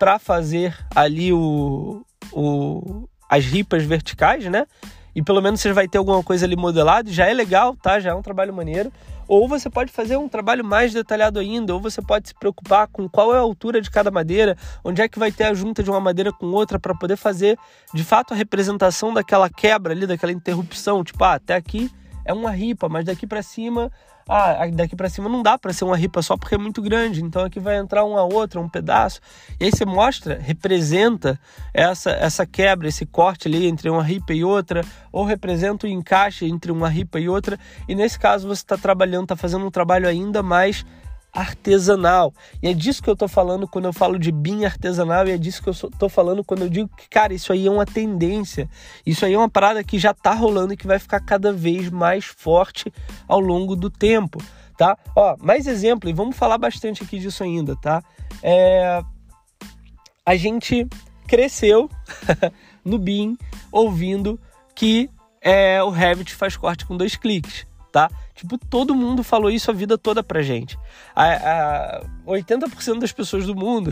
para 0.01 0.17
fazer 0.17 0.75
ali 0.96 1.31
o, 1.31 2.03
o, 2.34 3.08
as 3.29 3.46
ripas 3.46 3.84
verticais, 3.84 4.43
né? 4.46 4.65
E 5.13 5.22
pelo 5.22 5.39
menos 5.39 5.62
você 5.62 5.72
vai 5.72 5.88
ter 5.88 6.00
alguma 6.00 6.24
coisa 6.24 6.43
ali 6.43 6.55
modelada, 6.55 7.12
já 7.12 7.27
é 7.27 7.34
legal, 7.36 7.75
tá? 7.75 8.00
Já 8.00 8.10
é 8.10 8.15
um 8.15 8.22
trabalho 8.24 8.51
maneiro. 8.51 8.91
Ou 9.27 9.48
você 9.48 9.70
pode 9.70 9.91
fazer 9.91 10.17
um 10.17 10.27
trabalho 10.27 10.65
mais 10.65 10.91
detalhado 10.91 11.38
ainda, 11.38 11.75
ou 11.75 11.79
você 11.79 12.01
pode 12.01 12.29
se 12.29 12.34
preocupar 12.34 12.88
com 12.88 13.08
qual 13.08 13.31
é 13.31 13.38
a 13.38 13.41
altura 13.41 13.79
de 13.79 13.91
cada 13.91 14.10
madeira, 14.10 14.58
onde 14.84 15.03
é 15.03 15.08
que 15.08 15.20
vai 15.20 15.31
ter 15.31 15.43
a 15.43 15.53
junta 15.53 15.84
de 15.84 15.91
uma 15.91 16.00
madeira 16.00 16.34
com 16.34 16.48
outra 16.48 16.79
para 16.79 16.96
poder 16.96 17.15
fazer 17.15 17.55
de 17.93 18.03
fato 18.03 18.34
a 18.34 18.36
representação 18.36 19.13
daquela 19.13 19.51
quebra 19.51 19.93
ali, 19.93 20.08
daquela 20.08 20.31
interrupção, 20.31 21.03
tipo, 21.03 21.24
ah, 21.24 21.36
até 21.36 21.53
aqui 21.53 21.91
é 22.25 22.33
uma 22.33 22.51
ripa, 22.51 22.87
mas 22.89 23.05
daqui 23.05 23.25
para 23.25 23.41
cima 23.41 23.91
ah, 24.27 24.65
daqui 24.71 24.95
para 24.95 25.09
cima 25.09 25.27
não 25.27 25.41
dá 25.41 25.57
para 25.57 25.73
ser 25.73 25.83
uma 25.83 25.97
ripa 25.97 26.21
só 26.21 26.37
porque 26.37 26.55
é 26.55 26.57
muito 26.57 26.81
grande, 26.81 27.23
então 27.23 27.43
aqui 27.43 27.59
vai 27.59 27.77
entrar 27.77 28.05
uma 28.05 28.23
outra, 28.23 28.59
um 28.59 28.69
pedaço. 28.69 29.19
E 29.59 29.65
aí 29.65 29.71
você 29.71 29.83
mostra, 29.83 30.39
representa 30.39 31.39
essa 31.73 32.11
essa 32.11 32.45
quebra, 32.45 32.87
esse 32.87 33.05
corte 33.05 33.47
ali 33.47 33.67
entre 33.67 33.89
uma 33.89 34.03
ripa 34.03 34.33
e 34.33 34.43
outra, 34.43 34.85
ou 35.11 35.25
representa 35.25 35.85
o 35.85 35.89
encaixe 35.89 36.45
entre 36.45 36.71
uma 36.71 36.87
ripa 36.87 37.19
e 37.19 37.27
outra. 37.27 37.59
E 37.87 37.95
nesse 37.95 38.17
caso 38.17 38.47
você 38.47 38.61
está 38.61 38.77
trabalhando, 38.77 39.23
está 39.23 39.35
fazendo 39.35 39.65
um 39.65 39.71
trabalho 39.71 40.07
ainda 40.07 40.41
mais 40.41 40.85
artesanal. 41.33 42.33
E 42.61 42.67
é 42.67 42.73
disso 42.73 43.01
que 43.01 43.09
eu 43.09 43.15
tô 43.15 43.27
falando 43.27 43.67
quando 43.67 43.85
eu 43.85 43.93
falo 43.93 44.19
de 44.19 44.31
BIM 44.31 44.65
artesanal 44.65 45.27
e 45.27 45.31
é 45.31 45.38
disso 45.38 45.63
que 45.63 45.69
eu 45.69 45.91
tô 45.97 46.09
falando 46.09 46.43
quando 46.43 46.63
eu 46.63 46.69
digo 46.69 46.89
que, 46.95 47.07
cara, 47.09 47.33
isso 47.33 47.53
aí 47.53 47.67
é 47.67 47.71
uma 47.71 47.85
tendência. 47.85 48.69
Isso 49.05 49.25
aí 49.25 49.33
é 49.33 49.38
uma 49.38 49.50
parada 49.50 49.83
que 49.83 49.97
já 49.97 50.13
tá 50.13 50.33
rolando 50.33 50.73
e 50.73 50.77
que 50.77 50.88
vai 50.88 51.00
ficar 51.00 51.19
cada 51.21 51.53
vez 51.53 51.89
mais 51.89 52.25
forte 52.25 52.91
ao 53.27 53.39
longo 53.39 53.75
do 53.75 53.89
tempo, 53.89 54.41
tá? 54.77 54.97
Ó, 55.15 55.38
mais 55.39 55.67
exemplo, 55.67 56.09
e 56.09 56.13
vamos 56.13 56.35
falar 56.35 56.57
bastante 56.57 57.03
aqui 57.03 57.19
disso 57.19 57.43
ainda, 57.43 57.75
tá? 57.75 58.03
É... 58.43 59.01
A 60.25 60.35
gente 60.35 60.88
cresceu 61.27 61.89
no 62.83 63.00
BIM 63.00 63.38
ouvindo 63.71 64.39
que 64.75 65.09
é, 65.41 65.81
o 65.81 65.89
Revit 65.89 66.35
faz 66.35 66.55
corte 66.55 66.85
com 66.85 66.95
dois 66.95 67.15
cliques, 67.15 67.65
tá? 67.91 68.10
Tipo, 68.33 68.57
todo 68.57 68.95
mundo 68.95 69.24
falou 69.24 69.50
isso 69.50 69.69
a 69.69 69.74
vida 69.74 69.98
toda 69.98 70.24
pra 70.24 70.41
gente. 70.41 70.79
A, 71.15 71.98
a 71.98 72.01
80% 72.25 73.00
das 73.00 73.12
pessoas 73.12 73.45
do 73.45 73.55
mundo 73.55 73.91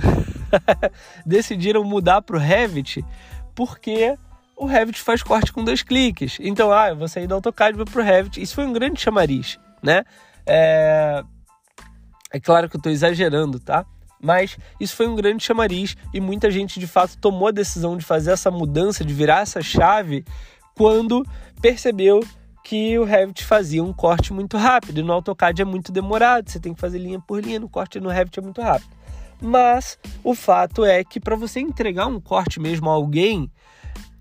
decidiram 1.25 1.84
mudar 1.84 2.22
pro 2.22 2.38
Revit 2.39 3.06
porque 3.53 4.18
o 4.56 4.65
Revit 4.65 5.01
faz 5.01 5.22
corte 5.22 5.51
com 5.51 5.63
dois 5.63 5.84
cliques. 5.84 6.38
Então, 6.39 6.72
ah, 6.72 6.89
eu 6.89 6.96
vou 6.96 7.08
sair 7.08 7.27
do 7.27 7.36
AutoCAD 7.36 7.74
e 7.74 7.77
vou 7.77 7.86
pro 7.86 8.03
Revit. 8.03 8.41
Isso 8.41 8.56
foi 8.56 8.65
um 8.65 8.74
grande 8.74 9.00
chamariz, 9.00 9.60
né? 9.84 10.03
É, 10.46 11.24
é 12.32 12.39
claro 12.39 12.70
que 12.70 12.77
eu 12.77 12.82
tô 12.82 12.89
exagerando, 12.89 13.60
tá? 13.60 13.86
Mas 14.22 14.58
isso 14.79 14.96
foi 14.96 15.08
um 15.08 15.15
grande 15.15 15.44
chamariz 15.44 15.96
e 16.13 16.20
muita 16.20 16.51
gente 16.51 16.79
de 16.79 16.88
fato 16.88 17.18
tomou 17.18 17.48
a 17.48 17.51
decisão 17.51 17.98
de 17.98 18.03
fazer 18.03 18.32
essa 18.32 18.51
mudança, 18.51 19.06
de 19.06 19.13
virar 19.13 19.41
essa 19.41 19.62
chave 19.62 20.25
quando 20.75 21.25
percebeu 21.62 22.20
que 22.70 23.00
o 23.00 23.04
Revit 23.04 23.44
fazia 23.44 23.84
um 23.84 23.92
corte 23.92 24.32
muito 24.32 24.56
rápido. 24.56 25.00
E 25.00 25.02
no 25.02 25.12
AutoCAD 25.12 25.64
é 25.64 25.66
muito 25.66 25.92
demorado, 25.92 26.48
você 26.48 26.60
tem 26.60 26.72
que 26.72 26.80
fazer 26.80 27.00
linha 27.00 27.20
por 27.20 27.44
linha, 27.44 27.60
no 27.60 27.68
corte 27.68 28.00
no 28.00 28.10
Revit 28.10 28.38
é 28.38 28.44
muito 28.44 28.62
rápido. 28.62 28.92
Mas 29.42 29.98
o 30.24 30.36
fato 30.36 30.86
é 30.86 31.04
que 31.04 31.20
para 31.20 31.36
você 31.36 31.60
entregar 31.60 32.06
um 32.06 32.20
corte 32.20 32.60
mesmo 32.60 32.88
a 32.88 32.94
alguém, 32.94 33.52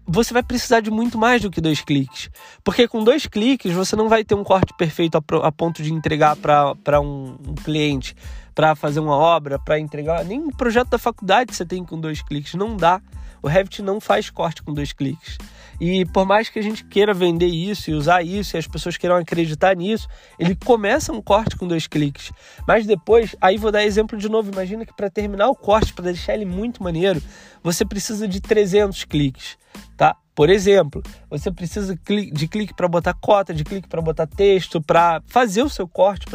você 0.06 0.32
vai 0.32 0.42
precisar 0.42 0.80
de 0.80 0.90
muito 0.90 1.18
mais 1.18 1.42
do 1.42 1.50
que 1.50 1.60
dois 1.60 1.82
cliques. 1.82 2.30
Porque 2.64 2.88
com 2.88 3.04
dois 3.04 3.26
cliques 3.26 3.74
você 3.74 3.94
não 3.94 4.08
vai 4.08 4.24
ter 4.24 4.34
um 4.34 4.42
corte 4.42 4.72
perfeito 4.78 5.22
a, 5.42 5.52
ponto 5.52 5.82
de 5.82 5.92
entregar 5.92 6.34
para 6.34 7.00
um, 7.02 7.36
um 7.46 7.54
cliente, 7.54 8.16
para 8.54 8.74
fazer 8.74 9.00
uma 9.00 9.14
obra, 9.14 9.58
para 9.58 9.78
entregar. 9.78 10.24
Nem 10.24 10.40
um 10.40 10.50
projeto 10.50 10.88
da 10.88 10.98
faculdade 10.98 11.54
você 11.54 11.66
tem 11.66 11.84
com 11.84 12.00
dois 12.00 12.22
cliques, 12.22 12.54
não 12.54 12.78
dá. 12.78 12.98
O 13.42 13.46
Revit 13.46 13.82
não 13.82 14.00
faz 14.00 14.30
corte 14.30 14.62
com 14.62 14.72
dois 14.72 14.94
cliques. 14.94 15.36
E 15.80 16.04
por 16.06 16.26
mais 16.26 16.48
que 16.48 16.58
a 16.58 16.62
gente 16.62 16.84
queira 16.84 17.14
vender 17.14 17.46
isso 17.46 17.90
e 17.90 17.94
usar 17.94 18.22
isso 18.22 18.56
e 18.56 18.58
as 18.58 18.66
pessoas 18.66 18.96
queiram 18.96 19.16
acreditar 19.16 19.76
nisso, 19.76 20.08
ele 20.38 20.54
começa 20.54 21.12
um 21.12 21.22
corte 21.22 21.56
com 21.56 21.66
dois 21.66 21.86
cliques. 21.86 22.32
Mas 22.66 22.86
depois, 22.86 23.36
aí 23.40 23.56
vou 23.56 23.70
dar 23.70 23.84
exemplo 23.84 24.18
de 24.18 24.28
novo. 24.28 24.50
Imagina 24.50 24.84
que 24.84 24.92
para 24.92 25.08
terminar 25.08 25.48
o 25.48 25.54
corte, 25.54 25.92
para 25.92 26.06
deixar 26.06 26.34
ele 26.34 26.44
muito 26.44 26.82
maneiro, 26.82 27.22
você 27.62 27.84
precisa 27.84 28.26
de 28.26 28.40
300 28.40 29.04
cliques, 29.04 29.56
tá? 29.96 30.16
Por 30.34 30.50
exemplo, 30.50 31.02
você 31.28 31.50
precisa 31.50 31.98
de 32.32 32.46
clique 32.46 32.72
para 32.72 32.86
botar 32.86 33.12
cota, 33.12 33.52
de 33.52 33.64
clique 33.64 33.88
para 33.88 34.00
botar 34.00 34.24
texto, 34.24 34.80
para 34.80 35.20
fazer 35.26 35.62
o 35.62 35.68
seu 35.68 35.88
corte, 35.88 36.26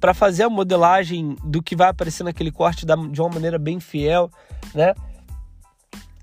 para 0.00 0.14
fazer 0.14 0.44
a 0.44 0.48
modelagem 0.48 1.36
do 1.44 1.62
que 1.62 1.76
vai 1.76 1.90
aparecer 1.90 2.24
naquele 2.24 2.50
corte 2.50 2.86
de 2.86 3.20
uma 3.20 3.28
maneira 3.28 3.58
bem 3.58 3.78
fiel, 3.78 4.30
né? 4.74 4.94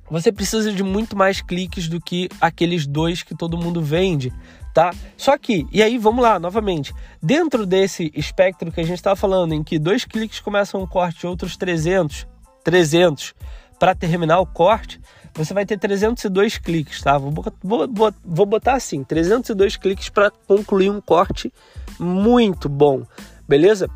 Você 0.10 0.32
precisa 0.32 0.72
de 0.72 0.84
muito 0.84 1.16
mais 1.16 1.42
cliques 1.42 1.88
do 1.88 2.00
que 2.00 2.30
aqueles 2.42 2.88
dois 2.88 3.24
que 3.24 3.36
todo 3.36 3.58
mundo 3.58 3.82
vende, 3.82 4.34
tá? 4.74 4.92
Só 5.16 5.38
que, 5.38 5.68
e 5.72 5.84
aí 5.84 5.98
vamos 5.98 6.24
lá, 6.24 6.40
novamente, 6.40 6.94
dentro 7.22 7.66
desse 7.66 8.12
espectro 8.16 8.72
que 8.72 8.80
a 8.80 8.84
gente 8.84 8.98
estava 8.98 9.16
falando, 9.16 9.54
em 9.54 9.64
que 9.64 9.78
dois 9.78 10.06
cliques 10.06 10.40
começam 10.40 10.82
um 10.82 10.88
corte, 10.88 11.28
outros 11.28 11.56
300, 11.58 12.28
300 12.64 13.34
para 13.80 13.96
terminar 13.96 14.40
o 14.40 14.46
corte, 14.46 15.00
você 15.34 15.54
vai 15.54 15.66
ter 15.66 15.78
302 15.78 16.58
cliques, 16.58 17.02
tá? 17.02 17.18
Vou, 17.18 17.32
vou, 17.64 18.14
vou 18.26 18.46
botar 18.46 18.74
assim, 18.74 19.04
302 19.04 19.78
cliques 19.78 20.10
para 20.10 20.30
concluir 20.30 20.90
um 20.90 21.00
corte 21.00 21.54
muito 22.00 22.68
bom, 22.68 23.04
beleza? 23.48 23.90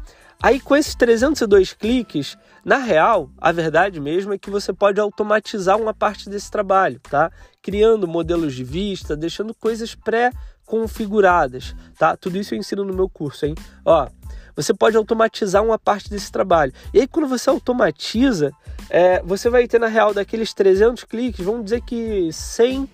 Aí 0.44 0.60
com 0.60 0.76
esses 0.76 0.94
302 0.94 1.72
cliques, 1.72 2.38
na 2.66 2.76
real, 2.76 3.30
a 3.38 3.50
verdade 3.54 3.98
mesmo 4.02 4.34
é 4.34 4.38
que 4.38 4.50
você 4.50 4.74
pode 4.74 5.00
automatizar 5.00 5.80
uma 5.80 5.94
parte 5.94 6.30
desse 6.30 6.52
trabalho, 6.52 7.00
tá? 7.00 7.32
Criando 7.62 8.06
modelos 8.06 8.54
de 8.54 8.62
vista, 8.62 9.16
deixando 9.16 9.56
coisas 9.56 9.96
pré-configuradas, 9.96 11.74
tá? 11.98 12.18
Tudo 12.18 12.38
isso 12.38 12.54
eu 12.54 12.60
ensino 12.60 12.84
no 12.84 12.94
meu 12.94 13.08
curso, 13.08 13.46
hein? 13.46 13.56
Ó, 13.86 14.10
você 14.54 14.74
pode 14.74 14.98
automatizar 14.98 15.64
uma 15.64 15.80
parte 15.80 16.10
desse 16.10 16.30
trabalho. 16.30 16.74
E 16.94 17.00
aí, 17.00 17.08
quando 17.08 17.30
você 17.30 17.50
automatiza, 17.50 18.52
é, 18.90 19.24
você 19.24 19.50
vai 19.50 19.66
ter, 19.66 19.80
na 19.80 19.88
real, 19.88 20.14
daqueles 20.14 20.54
300 20.54 21.06
cliques, 21.06 21.46
vamos 21.46 21.64
dizer 21.64 21.80
que 21.84 22.30
100 22.34 22.90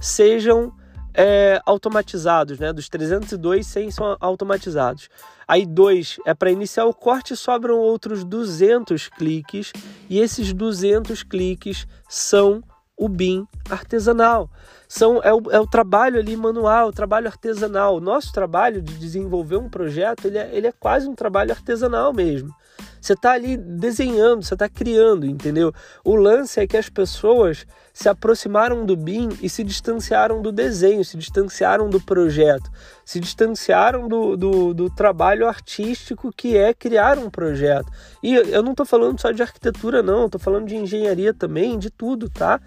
sejam 0.00 0.72
é, 1.14 1.60
automatizados, 1.64 2.58
né? 2.58 2.72
Dos 2.72 2.88
302, 2.88 3.66
100 3.66 3.90
são 3.92 4.16
automatizados. 4.20 5.08
Aí 5.46 5.64
dois 5.64 6.18
é 6.26 6.34
para 6.34 6.50
iniciar 6.50 6.86
o 6.86 6.94
corte, 6.94 7.36
sobram 7.36 7.78
outros 7.78 8.24
200 8.24 9.08
cliques 9.08 9.72
e 10.08 10.18
esses 10.18 10.52
200 10.52 11.22
cliques 11.22 11.86
são 12.08 12.62
o 12.96 13.08
BIM 13.08 13.46
artesanal. 13.70 14.50
São, 14.88 15.20
é, 15.22 15.32
o, 15.32 15.50
é 15.50 15.60
o 15.60 15.66
trabalho 15.66 16.18
ali 16.18 16.36
manual, 16.36 16.88
o 16.88 16.92
trabalho 16.92 17.26
artesanal. 17.26 17.96
O 17.96 18.00
nosso 18.00 18.32
trabalho 18.32 18.80
de 18.80 18.94
desenvolver 18.94 19.56
um 19.56 19.68
projeto, 19.68 20.26
ele 20.26 20.38
é, 20.38 20.50
ele 20.52 20.66
é 20.66 20.72
quase 20.72 21.08
um 21.08 21.14
trabalho 21.14 21.52
artesanal 21.52 22.12
mesmo. 22.12 22.54
Você 23.00 23.12
está 23.12 23.32
ali 23.32 23.56
desenhando, 23.56 24.42
você 24.42 24.54
está 24.54 24.68
criando, 24.68 25.26
entendeu? 25.26 25.72
O 26.02 26.14
lance 26.14 26.60
é 26.60 26.66
que 26.66 26.76
as 26.76 26.88
pessoas 26.88 27.66
se 27.94 28.08
aproximaram 28.08 28.84
do 28.84 28.96
BIM 28.96 29.28
e 29.40 29.48
se 29.48 29.62
distanciaram 29.62 30.42
do 30.42 30.50
desenho, 30.50 31.04
se 31.04 31.16
distanciaram 31.16 31.88
do 31.88 32.00
projeto, 32.00 32.68
se 33.04 33.20
distanciaram 33.20 34.08
do, 34.08 34.36
do, 34.36 34.74
do 34.74 34.90
trabalho 34.90 35.46
artístico 35.46 36.32
que 36.36 36.56
é 36.56 36.74
criar 36.74 37.16
um 37.18 37.30
projeto. 37.30 37.86
E 38.20 38.34
eu 38.34 38.64
não 38.64 38.72
estou 38.72 38.84
falando 38.84 39.20
só 39.20 39.30
de 39.30 39.40
arquitetura, 39.40 40.02
não, 40.02 40.26
estou 40.26 40.40
falando 40.40 40.66
de 40.66 40.74
engenharia 40.74 41.32
também, 41.32 41.78
de 41.78 41.88
tudo, 41.88 42.28
tá? 42.28 42.60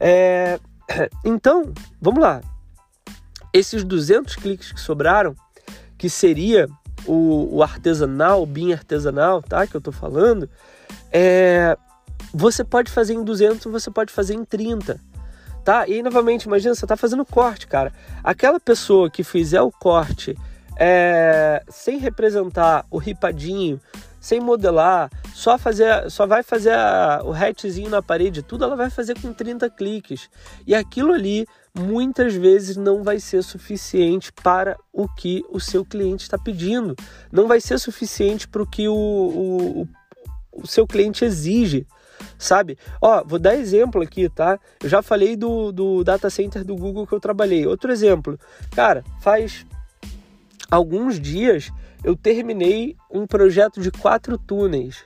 É... 0.00 0.58
Então, 1.24 1.72
vamos 2.00 2.20
lá. 2.20 2.40
Esses 3.52 3.84
200 3.84 4.34
cliques 4.34 4.72
que 4.72 4.80
sobraram, 4.80 5.36
que 5.96 6.10
seria 6.10 6.68
o, 7.06 7.58
o 7.58 7.62
artesanal, 7.62 8.42
o 8.42 8.46
BIM 8.46 8.72
artesanal, 8.72 9.40
tá? 9.40 9.68
Que 9.68 9.76
eu 9.76 9.80
tô 9.80 9.92
falando, 9.92 10.50
é, 11.12 11.78
você 12.34 12.64
pode 12.64 12.90
fazer 12.90 13.14
em 13.14 13.22
200, 13.22 13.64
você 13.70 13.90
pode 13.92 14.12
fazer 14.12 14.34
em 14.34 14.44
30, 14.44 15.00
tá? 15.64 15.86
E 15.86 16.02
novamente, 16.02 16.44
imagina, 16.44 16.74
você 16.74 16.84
tá 16.84 16.96
fazendo 16.96 17.24
corte, 17.24 17.68
cara. 17.68 17.92
Aquela 18.24 18.58
pessoa 18.58 19.08
que 19.08 19.22
fizer 19.22 19.62
o 19.62 19.70
corte 19.70 20.36
é, 20.76 21.62
sem 21.68 21.96
representar 21.98 22.84
o 22.90 22.98
ripadinho, 22.98 23.80
sem 24.20 24.40
modelar, 24.40 25.10
só 25.32 25.56
fazer, 25.56 26.10
só 26.10 26.26
vai 26.26 26.42
fazer 26.42 26.72
a, 26.72 27.20
o 27.24 27.32
hatchzinho 27.32 27.88
na 27.88 28.02
parede, 28.02 28.42
tudo 28.42 28.64
ela 28.64 28.74
vai 28.74 28.90
fazer 28.90 29.16
com 29.20 29.32
30 29.32 29.70
cliques. 29.70 30.28
E 30.66 30.74
aquilo 30.74 31.12
ali 31.12 31.46
muitas 31.72 32.34
vezes 32.34 32.76
não 32.76 33.04
vai 33.04 33.20
ser 33.20 33.44
suficiente 33.44 34.32
para 34.32 34.76
o 34.92 35.06
que 35.06 35.44
o 35.50 35.60
seu 35.60 35.84
cliente 35.84 36.24
está 36.24 36.38
pedindo, 36.38 36.96
não 37.30 37.46
vai 37.46 37.60
ser 37.60 37.78
suficiente 37.78 38.48
para 38.48 38.62
o 38.62 38.66
que 38.66 38.88
o, 38.88 38.94
o, 38.94 39.88
o 40.52 40.66
seu 40.66 40.84
cliente 40.84 41.24
exige 41.24 41.86
sabe? 42.38 42.78
Ó, 43.00 43.22
vou 43.24 43.38
dar 43.38 43.54
exemplo 43.56 44.02
aqui, 44.02 44.28
tá? 44.28 44.58
Eu 44.82 44.88
já 44.88 45.02
falei 45.02 45.36
do, 45.36 45.72
do 45.72 46.04
data 46.04 46.30
center 46.30 46.64
do 46.64 46.76
Google 46.76 47.06
que 47.06 47.12
eu 47.12 47.20
trabalhei. 47.20 47.66
Outro 47.66 47.92
exemplo, 47.92 48.38
cara, 48.74 49.04
faz 49.20 49.66
alguns 50.70 51.20
dias 51.20 51.70
eu 52.04 52.14
terminei 52.14 52.96
um 53.10 53.26
projeto 53.26 53.80
de 53.80 53.90
quatro 53.90 54.36
túneis 54.36 54.98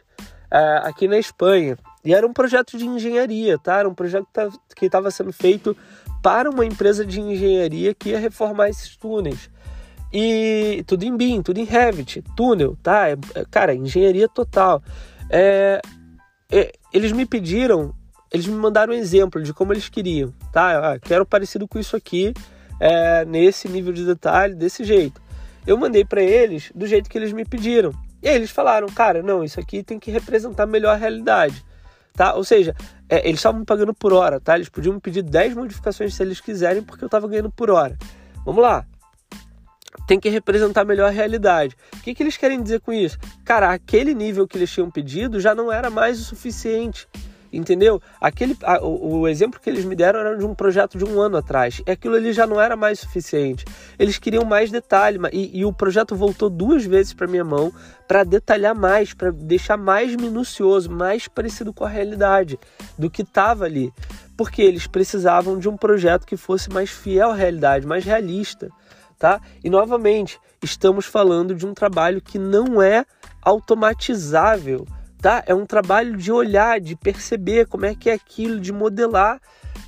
uh, 0.52 0.82
aqui 0.82 1.06
na 1.06 1.18
Espanha. 1.18 1.78
E 2.04 2.12
era 2.12 2.26
um 2.26 2.32
projeto 2.32 2.76
de 2.76 2.86
engenharia, 2.86 3.58
tá? 3.58 3.78
Era 3.78 3.88
um 3.88 3.94
projeto 3.94 4.26
que 4.74 4.86
estava 4.86 5.10
sendo 5.10 5.32
feito 5.32 5.76
para 6.22 6.50
uma 6.50 6.64
empresa 6.64 7.04
de 7.04 7.20
engenharia 7.20 7.94
que 7.94 8.10
ia 8.10 8.18
reformar 8.18 8.68
esses 8.68 8.96
túneis. 8.96 9.50
E 10.12 10.82
tudo 10.86 11.04
em 11.04 11.16
BIM, 11.16 11.42
tudo 11.42 11.60
em 11.60 11.64
Revit, 11.64 12.22
túnel, 12.34 12.76
tá? 12.82 13.08
É, 13.10 13.16
é, 13.34 13.44
cara, 13.50 13.74
engenharia 13.74 14.28
total. 14.28 14.82
É, 15.30 15.80
é, 16.50 16.72
eles 16.92 17.12
me 17.12 17.26
pediram, 17.26 17.94
eles 18.32 18.46
me 18.46 18.56
mandaram 18.56 18.92
um 18.92 18.96
exemplo 18.96 19.42
de 19.42 19.52
como 19.52 19.72
eles 19.72 19.88
queriam, 19.88 20.32
tá? 20.52 20.92
Ah, 20.92 20.98
quero 20.98 21.26
parecido 21.26 21.66
com 21.66 21.78
isso 21.78 21.96
aqui, 21.96 22.32
é, 22.80 23.24
nesse 23.24 23.68
nível 23.68 23.92
de 23.92 24.04
detalhe, 24.04 24.54
desse 24.54 24.84
jeito. 24.84 25.20
Eu 25.66 25.76
mandei 25.76 26.04
para 26.04 26.22
eles 26.22 26.72
do 26.74 26.86
jeito 26.86 27.10
que 27.10 27.18
eles 27.18 27.32
me 27.32 27.44
pediram. 27.44 27.92
E 28.22 28.28
aí 28.28 28.34
eles 28.34 28.50
falaram, 28.50 28.88
cara, 28.88 29.22
não, 29.22 29.44
isso 29.44 29.60
aqui 29.60 29.82
tem 29.82 29.98
que 29.98 30.10
representar 30.10 30.66
melhor 30.66 30.94
a 30.94 30.96
realidade 30.96 31.64
tá? 32.18 32.34
Ou 32.34 32.42
seja, 32.42 32.74
é, 33.08 33.20
eles 33.28 33.38
estavam 33.38 33.60
me 33.60 33.64
pagando 33.64 33.94
por 33.94 34.12
hora, 34.12 34.40
tá? 34.40 34.56
Eles 34.56 34.68
podiam 34.68 34.92
me 34.92 35.00
pedir 35.00 35.22
10 35.22 35.54
modificações 35.54 36.12
se 36.12 36.20
eles 36.20 36.40
quiserem, 36.40 36.82
porque 36.82 37.04
eu 37.04 37.06
estava 37.06 37.28
ganhando 37.28 37.48
por 37.48 37.70
hora. 37.70 37.96
Vamos 38.44 38.60
lá. 38.60 38.84
Tem 40.06 40.18
que 40.18 40.28
representar 40.28 40.84
melhor 40.84 41.08
a 41.08 41.10
realidade. 41.10 41.76
O 41.96 42.00
que, 42.02 42.14
que 42.14 42.22
eles 42.22 42.36
querem 42.36 42.62
dizer 42.62 42.80
com 42.80 42.92
isso? 42.92 43.18
Cara, 43.44 43.70
aquele 43.72 44.14
nível 44.14 44.46
que 44.46 44.56
eles 44.56 44.70
tinham 44.70 44.90
pedido 44.90 45.40
já 45.40 45.54
não 45.54 45.72
era 45.72 45.90
mais 45.90 46.20
o 46.20 46.24
suficiente. 46.24 47.08
Entendeu? 47.52 48.00
Aquele, 48.20 48.56
a, 48.62 48.84
o, 48.84 49.20
o, 49.20 49.28
exemplo 49.28 49.58
que 49.58 49.70
eles 49.70 49.84
me 49.84 49.96
deram 49.96 50.20
era 50.20 50.36
de 50.36 50.44
um 50.44 50.54
projeto 50.54 50.98
de 50.98 51.04
um 51.04 51.20
ano 51.20 51.36
atrás. 51.36 51.80
E 51.86 51.90
aquilo 51.90 52.14
ali 52.14 52.32
já 52.32 52.46
não 52.46 52.60
era 52.60 52.76
mais 52.76 53.00
suficiente. 53.00 53.64
Eles 53.98 54.18
queriam 54.18 54.44
mais 54.44 54.70
detalhe. 54.70 55.18
E, 55.32 55.60
e 55.60 55.64
o 55.64 55.72
projeto 55.72 56.14
voltou 56.14 56.50
duas 56.50 56.84
vezes 56.84 57.14
para 57.14 57.26
minha 57.26 57.44
mão 57.44 57.72
para 58.06 58.22
detalhar 58.22 58.74
mais, 58.74 59.14
para 59.14 59.30
deixar 59.30 59.76
mais 59.76 60.14
minucioso, 60.14 60.90
mais 60.90 61.26
parecido 61.26 61.72
com 61.72 61.84
a 61.84 61.88
realidade 61.88 62.58
do 62.98 63.10
que 63.10 63.22
estava 63.22 63.64
ali. 63.64 63.92
Porque 64.36 64.60
eles 64.62 64.86
precisavam 64.86 65.58
de 65.58 65.68
um 65.68 65.76
projeto 65.76 66.26
que 66.26 66.36
fosse 66.36 66.70
mais 66.70 66.90
fiel 66.90 67.30
à 67.30 67.34
realidade, 67.34 67.86
mais 67.86 68.04
realista. 68.04 68.70
Tá? 69.18 69.40
E 69.64 69.68
novamente, 69.68 70.38
estamos 70.62 71.04
falando 71.04 71.54
de 71.54 71.66
um 71.66 71.74
trabalho 71.74 72.20
que 72.22 72.38
não 72.38 72.80
é 72.80 73.04
automatizável 73.42 74.86
tá? 75.20 75.42
É 75.46 75.54
um 75.54 75.66
trabalho 75.66 76.16
de 76.16 76.30
olhar, 76.30 76.80
de 76.80 76.96
perceber 76.96 77.66
como 77.66 77.86
é 77.86 77.94
que 77.94 78.08
é 78.08 78.14
aquilo, 78.14 78.60
de 78.60 78.72
modelar 78.72 79.40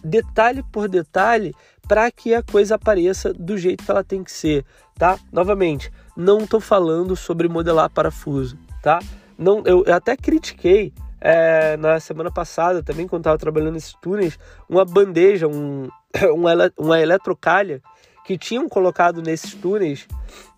detalhe 0.02 0.62
por 0.72 0.88
detalhe 0.88 1.54
para 1.86 2.10
que 2.10 2.34
a 2.34 2.42
coisa 2.42 2.76
apareça 2.76 3.32
do 3.32 3.58
jeito 3.58 3.84
que 3.84 3.90
ela 3.90 4.04
tem 4.04 4.22
que 4.22 4.30
ser, 4.30 4.64
tá? 4.96 5.18
Novamente, 5.32 5.92
não 6.16 6.40
estou 6.40 6.60
falando 6.60 7.16
sobre 7.16 7.48
modelar 7.48 7.90
parafuso, 7.90 8.56
tá? 8.82 9.00
Não, 9.36 9.62
eu, 9.64 9.84
eu 9.84 9.94
até 9.94 10.16
critiquei 10.16 10.92
é, 11.20 11.76
na 11.76 11.98
semana 11.98 12.30
passada 12.30 12.82
também, 12.82 13.08
quando 13.08 13.22
estava 13.22 13.38
trabalhando 13.38 13.72
nesses 13.72 13.94
túneis, 13.94 14.38
uma 14.68 14.84
bandeja, 14.84 15.48
um, 15.48 15.88
uma, 16.32 16.72
uma 16.78 17.00
eletrocalha 17.00 17.82
que 18.30 18.38
tinham 18.38 18.68
colocado 18.68 19.20
nesses 19.20 19.54
túneis 19.54 20.06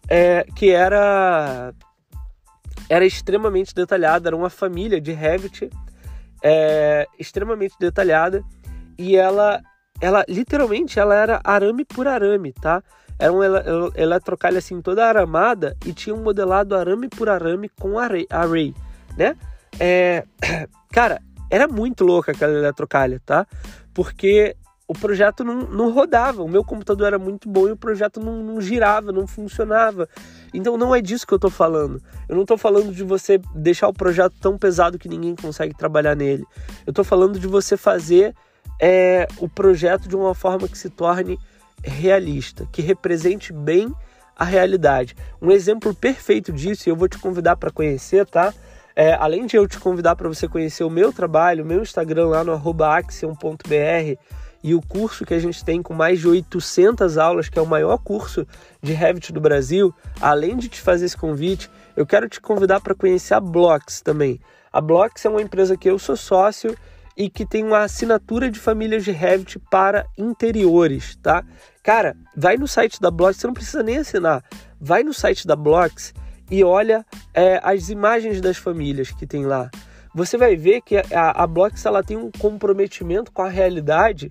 é, 0.07 0.45
que 0.55 0.71
era 0.73 1.73
era 2.87 3.07
extremamente 3.07 3.75
detalhada, 3.75 4.29
era 4.29 4.37
uma 4.37 4.51
família 4.51 5.01
de 5.01 5.11
Revit 5.11 5.71
é, 6.43 7.07
extremamente 7.19 7.75
detalhada 7.81 8.45
e 8.99 9.17
ela, 9.17 9.63
ela 10.03 10.23
literalmente 10.29 11.01
ela 11.01 11.15
era 11.15 11.41
arame 11.43 11.83
por 11.87 12.07
arame, 12.07 12.53
tá? 12.53 12.83
Era 13.19 13.33
um 13.33 13.43
eletrocalha 13.95 14.59
assim 14.59 14.83
toda 14.83 15.07
aramada 15.07 15.75
e 15.87 15.95
tinha 15.95 16.15
um 16.15 16.23
modelado 16.23 16.77
arame 16.77 17.09
por 17.09 17.31
arame 17.31 17.71
com 17.71 17.99
array, 17.99 18.27
array 18.29 18.75
né? 19.17 19.35
É, 19.81 20.27
cara, 20.93 21.23
era 21.49 21.67
muito 21.67 22.05
louca 22.05 22.33
aquela 22.33 22.53
eletrocalha, 22.53 23.19
tá? 23.25 23.47
Porque 23.95 24.57
o 24.93 24.99
projeto 24.99 25.43
não, 25.43 25.63
não 25.63 25.91
rodava, 25.91 26.43
o 26.43 26.49
meu 26.49 26.63
computador 26.63 27.07
era 27.07 27.19
muito 27.19 27.49
bom 27.49 27.67
e 27.67 27.73
o 27.73 27.77
projeto 27.77 28.21
não, 28.21 28.43
não 28.43 28.61
girava, 28.61 29.11
não 29.11 29.27
funcionava. 29.27 30.09
Então 30.53 30.77
não 30.77 30.95
é 30.95 31.01
disso 31.01 31.27
que 31.27 31.33
eu 31.33 31.37
estou 31.37 31.51
falando. 31.51 32.01
Eu 32.29 32.35
não 32.35 32.43
estou 32.43 32.59
falando 32.59 32.93
de 32.93 33.03
você 33.03 33.41
deixar 33.55 33.89
o 33.89 33.93
projeto 33.93 34.35
tão 34.39 34.59
pesado 34.59 34.99
que 34.99 35.09
ninguém 35.09 35.35
consegue 35.35 35.75
trabalhar 35.75 36.15
nele. 36.15 36.45
Eu 36.87 36.91
estou 36.91 37.05
falando 37.05 37.39
de 37.39 37.47
você 37.47 37.77
fazer 37.77 38.35
é, 38.79 39.27
o 39.39 39.49
projeto 39.49 40.09
de 40.09 40.15
uma 40.15 40.35
forma 40.35 40.69
que 40.69 40.77
se 40.77 40.91
torne 40.91 41.39
realista, 41.83 42.69
que 42.71 42.83
represente 42.83 43.53
bem 43.53 43.93
a 44.37 44.45
realidade. 44.45 45.17
Um 45.41 45.51
exemplo 45.51 45.95
perfeito 45.95 46.53
disso, 46.53 46.89
e 46.89 46.91
eu 46.91 46.97
vou 46.97 47.09
te 47.09 47.19
convidar 47.19 47.57
para 47.57 47.71
conhecer, 47.71 48.27
tá? 48.27 48.53
É, 48.95 49.15
além 49.15 49.47
de 49.47 49.57
eu 49.57 49.67
te 49.67 49.79
convidar 49.79 50.17
para 50.17 50.29
você 50.29 50.47
conhecer 50.47 50.85
o 50.85 50.91
meu 50.91 51.13
trabalho, 51.13 51.65
o 51.65 51.67
meu 51.67 51.81
Instagram 51.81 52.29
lá 52.29 52.45
no 52.45 52.53
axion.br, 52.53 54.19
e 54.63 54.75
o 54.75 54.81
curso 54.81 55.25
que 55.25 55.35
a 55.35 55.39
gente 55.39 55.65
tem 55.65 55.83
com 55.83 55.93
mais 55.93 56.21
de 56.21 56.29
800 56.29 57.19
aulas, 57.19 57.49
que 57.49 57.59
é 57.59 57.63
o 57.63 57.67
maior 57.67 57.99
curso 57.99 58.47
de 58.81 58.93
Revit 58.93 59.33
do 59.33 59.41
Brasil, 59.41 59.95
além 60.21 60.57
de 60.57 60.69
te 60.69 60.81
fazer 60.81 61.07
esse 61.07 61.17
convite, 61.17 61.71
eu 61.97 62.07
quero 62.07 62.29
te 62.29 62.41
convidar 62.41 62.81
para 62.81 62.95
conhecer 62.95 63.35
a 63.35 63.41
Blocks 63.41 64.01
também. 64.01 64.41
A 64.73 64.81
Blocks 64.81 65.25
é 65.25 65.29
uma 65.29 65.43
empresa 65.43 65.77
que 65.77 65.91
eu 65.91 65.99
sou 65.99 66.17
sócio 66.17 66.77
e 67.17 67.29
que 67.29 67.45
tem 67.45 67.65
uma 67.65 67.81
assinatura 67.81 68.51
de 68.51 68.59
famílias 68.59 69.05
de 69.05 69.11
Revit 69.11 69.59
para 69.71 70.07
interiores, 70.17 71.17
tá? 71.17 71.45
Cara, 71.83 72.17
vai 72.37 72.57
no 72.57 72.67
site 72.67 73.01
da 73.01 73.11
Blocks, 73.11 73.39
você 73.39 73.47
não 73.47 73.55
precisa 73.55 73.83
nem 73.83 73.99
assinar. 73.99 74.43
Vai 74.81 75.03
no 75.03 75.13
site 75.13 75.47
da 75.47 75.57
Blocks 75.57 76.15
e 76.51 76.65
olha 76.65 77.05
é, 77.35 77.61
as 77.63 77.89
imagens 77.89 78.41
das 78.41 78.57
famílias 78.57 79.11
que 79.11 79.27
tem 79.27 79.45
lá. 79.45 79.71
Você 80.15 80.37
vai 80.37 80.57
ver 80.57 80.83
que 80.83 80.97
a, 80.97 81.43
a 81.43 81.47
Blocks 81.47 81.85
ela 81.87 82.03
tem 82.03 82.17
um 82.17 82.31
comprometimento 82.31 83.33
com 83.33 83.43
a 83.43 83.49
realidade 83.49 84.31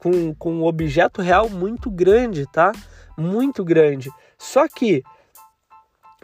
com, 0.00 0.34
com 0.34 0.54
um 0.54 0.64
objeto 0.64 1.22
real 1.22 1.48
muito 1.48 1.90
grande, 1.90 2.46
tá? 2.50 2.72
Muito 3.16 3.62
grande. 3.62 4.10
Só 4.38 4.66
que 4.66 5.02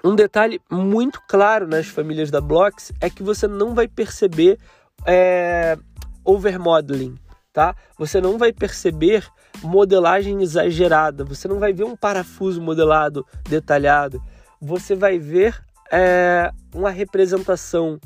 um 0.02 0.14
detalhe 0.14 0.60
muito 0.70 1.20
claro 1.28 1.66
nas 1.66 1.86
famílias 1.86 2.30
da 2.30 2.40
Blocks 2.40 2.92
é 3.00 3.10
que 3.10 3.22
você 3.22 3.46
não 3.46 3.74
vai 3.74 3.86
perceber 3.86 4.58
é, 5.04 5.76
overmodeling, 6.24 7.16
tá? 7.52 7.74
Você 7.98 8.20
não 8.20 8.38
vai 8.38 8.52
perceber 8.52 9.26
modelagem 9.62 10.42
exagerada, 10.42 11.24
você 11.24 11.46
não 11.46 11.58
vai 11.58 11.72
ver 11.72 11.84
um 11.84 11.96
parafuso 11.96 12.60
modelado 12.60 13.26
detalhado, 13.48 14.22
você 14.60 14.94
vai 14.94 15.18
ver 15.18 15.62
é, 15.92 16.50
uma 16.74 16.90
representação 16.90 17.98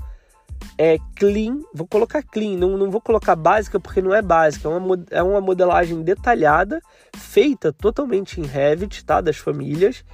é 0.78 0.98
clean, 1.16 1.60
vou 1.74 1.86
colocar 1.86 2.22
clean, 2.22 2.56
não, 2.56 2.76
não 2.76 2.90
vou 2.90 3.00
colocar 3.00 3.36
básica 3.36 3.78
porque 3.78 4.00
não 4.00 4.14
é 4.14 4.22
básica, 4.22 4.68
é 4.68 4.70
uma, 4.70 5.04
é 5.10 5.22
uma 5.22 5.40
modelagem 5.40 6.02
detalhada, 6.02 6.80
feita 7.14 7.72
totalmente 7.72 8.40
em 8.40 8.44
Revit, 8.44 9.04
tá, 9.04 9.20
das 9.20 9.36
famílias, 9.36 10.04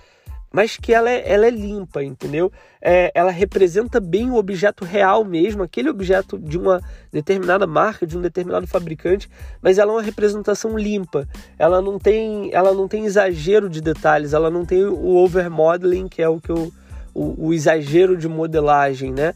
mas 0.52 0.76
que 0.76 0.94
ela 0.94 1.10
é, 1.10 1.22
ela 1.30 1.46
é 1.46 1.50
limpa, 1.50 2.02
entendeu? 2.02 2.50
É, 2.80 3.12
ela 3.14 3.30
representa 3.30 4.00
bem 4.00 4.30
o 4.30 4.36
objeto 4.36 4.84
real 4.84 5.24
mesmo, 5.24 5.62
aquele 5.62 5.90
objeto 5.90 6.38
de 6.38 6.56
uma 6.56 6.80
determinada 7.12 7.66
marca, 7.66 8.06
de 8.06 8.16
um 8.16 8.22
determinado 8.22 8.66
fabricante, 8.66 9.28
mas 9.60 9.76
ela 9.76 9.92
é 9.92 9.96
uma 9.96 10.02
representação 10.02 10.78
limpa. 10.78 11.28
Ela 11.58 11.82
não 11.82 11.98
tem, 11.98 12.50
ela 12.54 12.72
não 12.72 12.88
tem 12.88 13.04
exagero 13.04 13.68
de 13.68 13.80
detalhes, 13.80 14.32
ela 14.32 14.50
não 14.50 14.64
tem 14.64 14.84
o 14.84 15.16
overmodeling, 15.16 16.08
que 16.08 16.22
é 16.22 16.28
o 16.28 16.40
que 16.40 16.50
eu, 16.50 16.72
o, 17.12 17.48
o 17.48 17.52
exagero 17.52 18.16
de 18.16 18.26
modelagem, 18.26 19.12
né? 19.12 19.34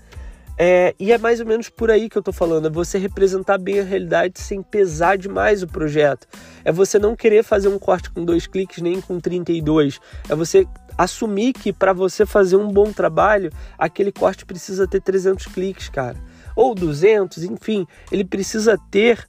É, 0.62 0.94
e 0.98 1.10
é 1.10 1.16
mais 1.16 1.40
ou 1.40 1.46
menos 1.46 1.70
por 1.70 1.90
aí 1.90 2.06
que 2.06 2.18
eu 2.18 2.22
tô 2.22 2.34
falando, 2.34 2.66
é 2.66 2.70
você 2.70 2.98
representar 2.98 3.56
bem 3.56 3.80
a 3.80 3.82
realidade 3.82 4.38
sem 4.38 4.62
pesar 4.62 5.16
demais 5.16 5.62
o 5.62 5.66
projeto. 5.66 6.28
É 6.62 6.70
você 6.70 6.98
não 6.98 7.16
querer 7.16 7.42
fazer 7.42 7.68
um 7.68 7.78
corte 7.78 8.10
com 8.10 8.26
dois 8.26 8.46
cliques 8.46 8.82
nem 8.82 9.00
com 9.00 9.18
32. 9.18 9.98
É 10.28 10.34
você 10.34 10.66
assumir 10.98 11.54
que 11.54 11.72
para 11.72 11.94
você 11.94 12.26
fazer 12.26 12.56
um 12.56 12.68
bom 12.68 12.92
trabalho, 12.92 13.50
aquele 13.78 14.12
corte 14.12 14.44
precisa 14.44 14.86
ter 14.86 15.00
300 15.00 15.46
cliques, 15.46 15.88
cara. 15.88 16.18
Ou 16.54 16.74
200, 16.74 17.42
enfim, 17.44 17.86
ele 18.12 18.22
precisa 18.22 18.78
ter 18.90 19.26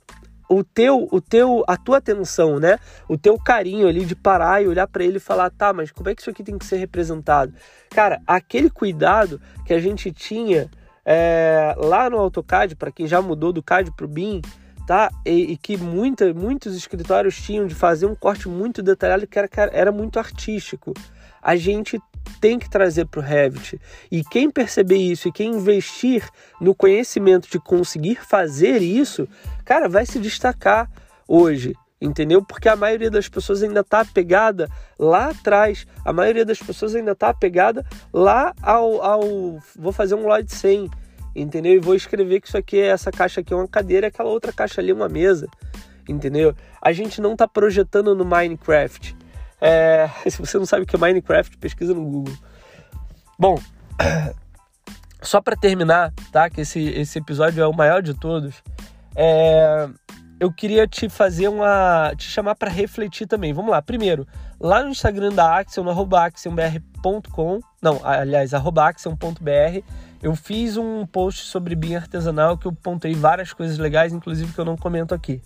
o 0.49 0.65
teu, 0.65 1.07
o 1.13 1.21
teu, 1.21 1.63
a 1.65 1.77
tua 1.77 1.99
atenção, 1.99 2.59
né? 2.59 2.77
O 3.07 3.17
teu 3.17 3.39
carinho 3.39 3.87
ali 3.87 4.03
de 4.03 4.17
parar 4.17 4.61
e 4.61 4.67
olhar 4.67 4.85
para 4.85 5.05
ele 5.05 5.15
e 5.15 5.21
falar, 5.21 5.49
tá, 5.49 5.71
mas 5.71 5.93
como 5.93 6.09
é 6.09 6.13
que 6.13 6.19
isso 6.19 6.29
aqui 6.29 6.43
tem 6.43 6.57
que 6.57 6.65
ser 6.65 6.75
representado? 6.75 7.53
Cara, 7.89 8.21
aquele 8.27 8.69
cuidado 8.69 9.39
que 9.65 9.73
a 9.73 9.79
gente 9.79 10.11
tinha 10.11 10.69
é, 11.05 11.75
lá 11.77 12.09
no 12.09 12.17
AutoCAD, 12.17 12.75
para 12.75 12.91
quem 12.91 13.07
já 13.07 13.21
mudou 13.21 13.51
do 13.51 13.63
CAD 13.63 13.91
para 13.91 14.05
o 14.05 14.09
BIM, 14.09 14.41
tá? 14.85 15.09
E, 15.25 15.53
e, 15.53 15.57
que 15.57 15.77
muita, 15.77 16.33
muitos 16.33 16.75
escritórios 16.75 17.35
tinham 17.41 17.67
de 17.67 17.75
fazer 17.75 18.05
um 18.05 18.15
corte 18.15 18.47
muito 18.47 18.81
detalhado 18.81 19.27
que 19.27 19.39
era, 19.39 19.49
era 19.71 19.91
muito 19.91 20.19
artístico. 20.19 20.93
A 21.41 21.55
gente 21.55 21.99
tem 22.39 22.59
que 22.59 22.69
trazer 22.69 23.05
para 23.05 23.19
o 23.19 23.23
Revit. 23.23 23.79
E 24.11 24.23
quem 24.23 24.49
perceber 24.49 24.97
isso 24.97 25.27
e 25.27 25.31
quem 25.31 25.55
investir 25.55 26.27
no 26.59 26.75
conhecimento 26.75 27.49
de 27.49 27.59
conseguir 27.59 28.15
fazer 28.23 28.81
isso, 28.81 29.27
cara, 29.65 29.89
vai 29.89 30.05
se 30.05 30.19
destacar 30.19 30.89
hoje 31.27 31.73
entendeu? 32.01 32.43
Porque 32.43 32.67
a 32.67 32.75
maioria 32.75 33.11
das 33.11 33.29
pessoas 33.29 33.61
ainda 33.61 33.81
está 33.81 34.01
apegada 34.01 34.67
lá 34.97 35.29
atrás, 35.29 35.85
a 36.03 36.11
maioria 36.11 36.43
das 36.43 36.59
pessoas 36.59 36.95
ainda 36.95 37.11
está 37.11 37.29
apegada 37.29 37.85
lá 38.11 38.53
ao, 38.61 39.01
ao, 39.03 39.21
vou 39.77 39.91
fazer 39.91 40.15
um 40.15 40.25
Lloyd 40.25 40.51
100, 40.51 40.89
entendeu? 41.35 41.73
E 41.73 41.79
vou 41.79 41.93
escrever 41.93 42.41
que 42.41 42.47
isso 42.47 42.57
aqui, 42.57 42.79
essa 42.79 43.11
caixa 43.11 43.41
aqui 43.41 43.53
é 43.53 43.55
uma 43.55 43.67
cadeira, 43.67 44.07
aquela 44.07 44.29
outra 44.29 44.51
caixa 44.51 44.81
ali 44.81 44.89
é 44.89 44.93
uma 44.93 45.07
mesa, 45.07 45.47
entendeu? 46.09 46.55
A 46.81 46.91
gente 46.91 47.21
não 47.21 47.33
está 47.33 47.47
projetando 47.47 48.15
no 48.15 48.25
Minecraft. 48.25 49.15
É, 49.59 50.09
se 50.27 50.39
você 50.39 50.57
não 50.57 50.65
sabe 50.65 50.83
o 50.83 50.85
que 50.87 50.95
é 50.95 50.99
Minecraft, 50.99 51.55
pesquisa 51.59 51.93
no 51.93 52.03
Google. 52.03 52.33
Bom, 53.37 53.59
só 55.21 55.39
para 55.39 55.55
terminar, 55.55 56.11
tá? 56.31 56.49
Que 56.49 56.61
esse, 56.61 56.79
esse 56.79 57.19
episódio 57.19 57.61
é 57.61 57.67
o 57.67 57.73
maior 57.73 58.01
de 58.01 58.15
todos. 58.15 58.55
É, 59.15 59.87
eu 60.41 60.51
queria 60.51 60.88
te 60.88 61.08
fazer 61.08 61.47
uma. 61.49 62.13
te 62.17 62.23
chamar 62.23 62.56
para 62.56 62.67
refletir 62.67 63.27
também. 63.27 63.54
Vamos 63.54 63.69
lá. 63.69 63.80
Primeiro, 63.80 64.27
lá 64.60 64.82
no 64.82 64.89
Instagram 64.89 65.32
da 65.32 65.60
Axion, 65.60 65.84
no 65.84 66.15
axionbr.com, 66.17 67.60
não, 67.80 68.01
aliás, 68.04 68.51
axion.br, 68.51 69.86
eu 70.19 70.36
fiz 70.36 70.77
um 70.77 71.06
post 71.06 71.45
sobre 71.45 71.75
BIM 71.75 71.93
artesanal 71.93 72.58
que 72.58 72.65
eu 72.65 72.73
pontei 72.73 73.13
várias 73.13 73.54
coisas 73.54 73.77
legais, 73.77 74.13
inclusive 74.13 74.51
que 74.51 74.58
eu 74.58 74.65
não 74.65 74.75
comento 74.75 75.13
aqui. 75.13 75.43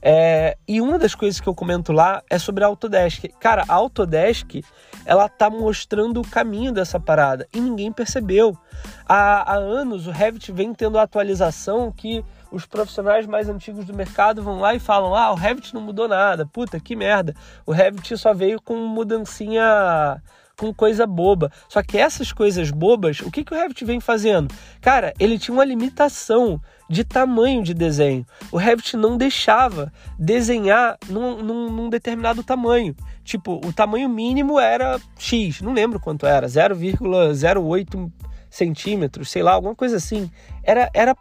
É, 0.00 0.56
e 0.68 0.80
uma 0.80 1.00
das 1.00 1.16
coisas 1.16 1.40
que 1.40 1.48
eu 1.48 1.54
comento 1.54 1.90
lá 1.92 2.22
é 2.30 2.38
sobre 2.38 2.62
a 2.62 2.68
Autodesk. 2.68 3.24
Cara, 3.40 3.64
a 3.66 3.74
Autodesk, 3.74 4.62
ela 5.04 5.28
tá 5.28 5.50
mostrando 5.50 6.20
o 6.20 6.28
caminho 6.28 6.70
dessa 6.70 7.00
parada 7.00 7.48
e 7.52 7.60
ninguém 7.60 7.90
percebeu. 7.90 8.56
Há, 9.04 9.52
há 9.52 9.56
anos 9.56 10.06
o 10.06 10.12
Revit 10.12 10.52
vem 10.52 10.72
tendo 10.72 10.96
atualização 10.96 11.90
que 11.90 12.24
os 12.50 12.66
profissionais 12.66 13.26
mais 13.26 13.48
antigos 13.48 13.84
do 13.84 13.94
mercado 13.94 14.42
vão 14.42 14.60
lá 14.60 14.74
e 14.74 14.78
falam: 14.78 15.14
ah, 15.14 15.30
o 15.32 15.34
Revit 15.34 15.74
não 15.74 15.80
mudou 15.80 16.08
nada, 16.08 16.46
puta, 16.46 16.80
que 16.80 16.96
merda. 16.96 17.34
O 17.66 17.72
Revit 17.72 18.16
só 18.16 18.32
veio 18.32 18.60
com 18.60 18.76
mudancinha 18.76 20.20
com 20.58 20.74
coisa 20.74 21.06
boba. 21.06 21.50
Só 21.68 21.82
que 21.82 21.96
essas 21.96 22.32
coisas 22.32 22.70
bobas, 22.70 23.20
o 23.20 23.30
que, 23.30 23.44
que 23.44 23.54
o 23.54 23.56
Revit 23.56 23.84
vem 23.84 24.00
fazendo? 24.00 24.52
Cara, 24.80 25.14
ele 25.18 25.38
tinha 25.38 25.54
uma 25.54 25.64
limitação 25.64 26.60
de 26.90 27.04
tamanho 27.04 27.62
de 27.62 27.72
desenho. 27.72 28.26
O 28.50 28.56
Revit 28.56 28.96
não 28.96 29.16
deixava 29.16 29.92
desenhar 30.18 30.98
num, 31.08 31.42
num, 31.42 31.70
num 31.70 31.88
determinado 31.88 32.42
tamanho. 32.42 32.94
Tipo, 33.22 33.60
o 33.64 33.72
tamanho 33.72 34.08
mínimo 34.08 34.58
era 34.58 34.98
X, 35.16 35.60
não 35.60 35.72
lembro 35.72 36.00
quanto 36.00 36.26
era, 36.26 36.46
0,08 36.46 38.10
centímetros, 38.50 39.30
sei 39.30 39.42
lá, 39.42 39.52
alguma 39.52 39.74
coisa 39.74 39.96
assim. 39.96 40.30
Era, 40.64 40.90
era 40.92 41.14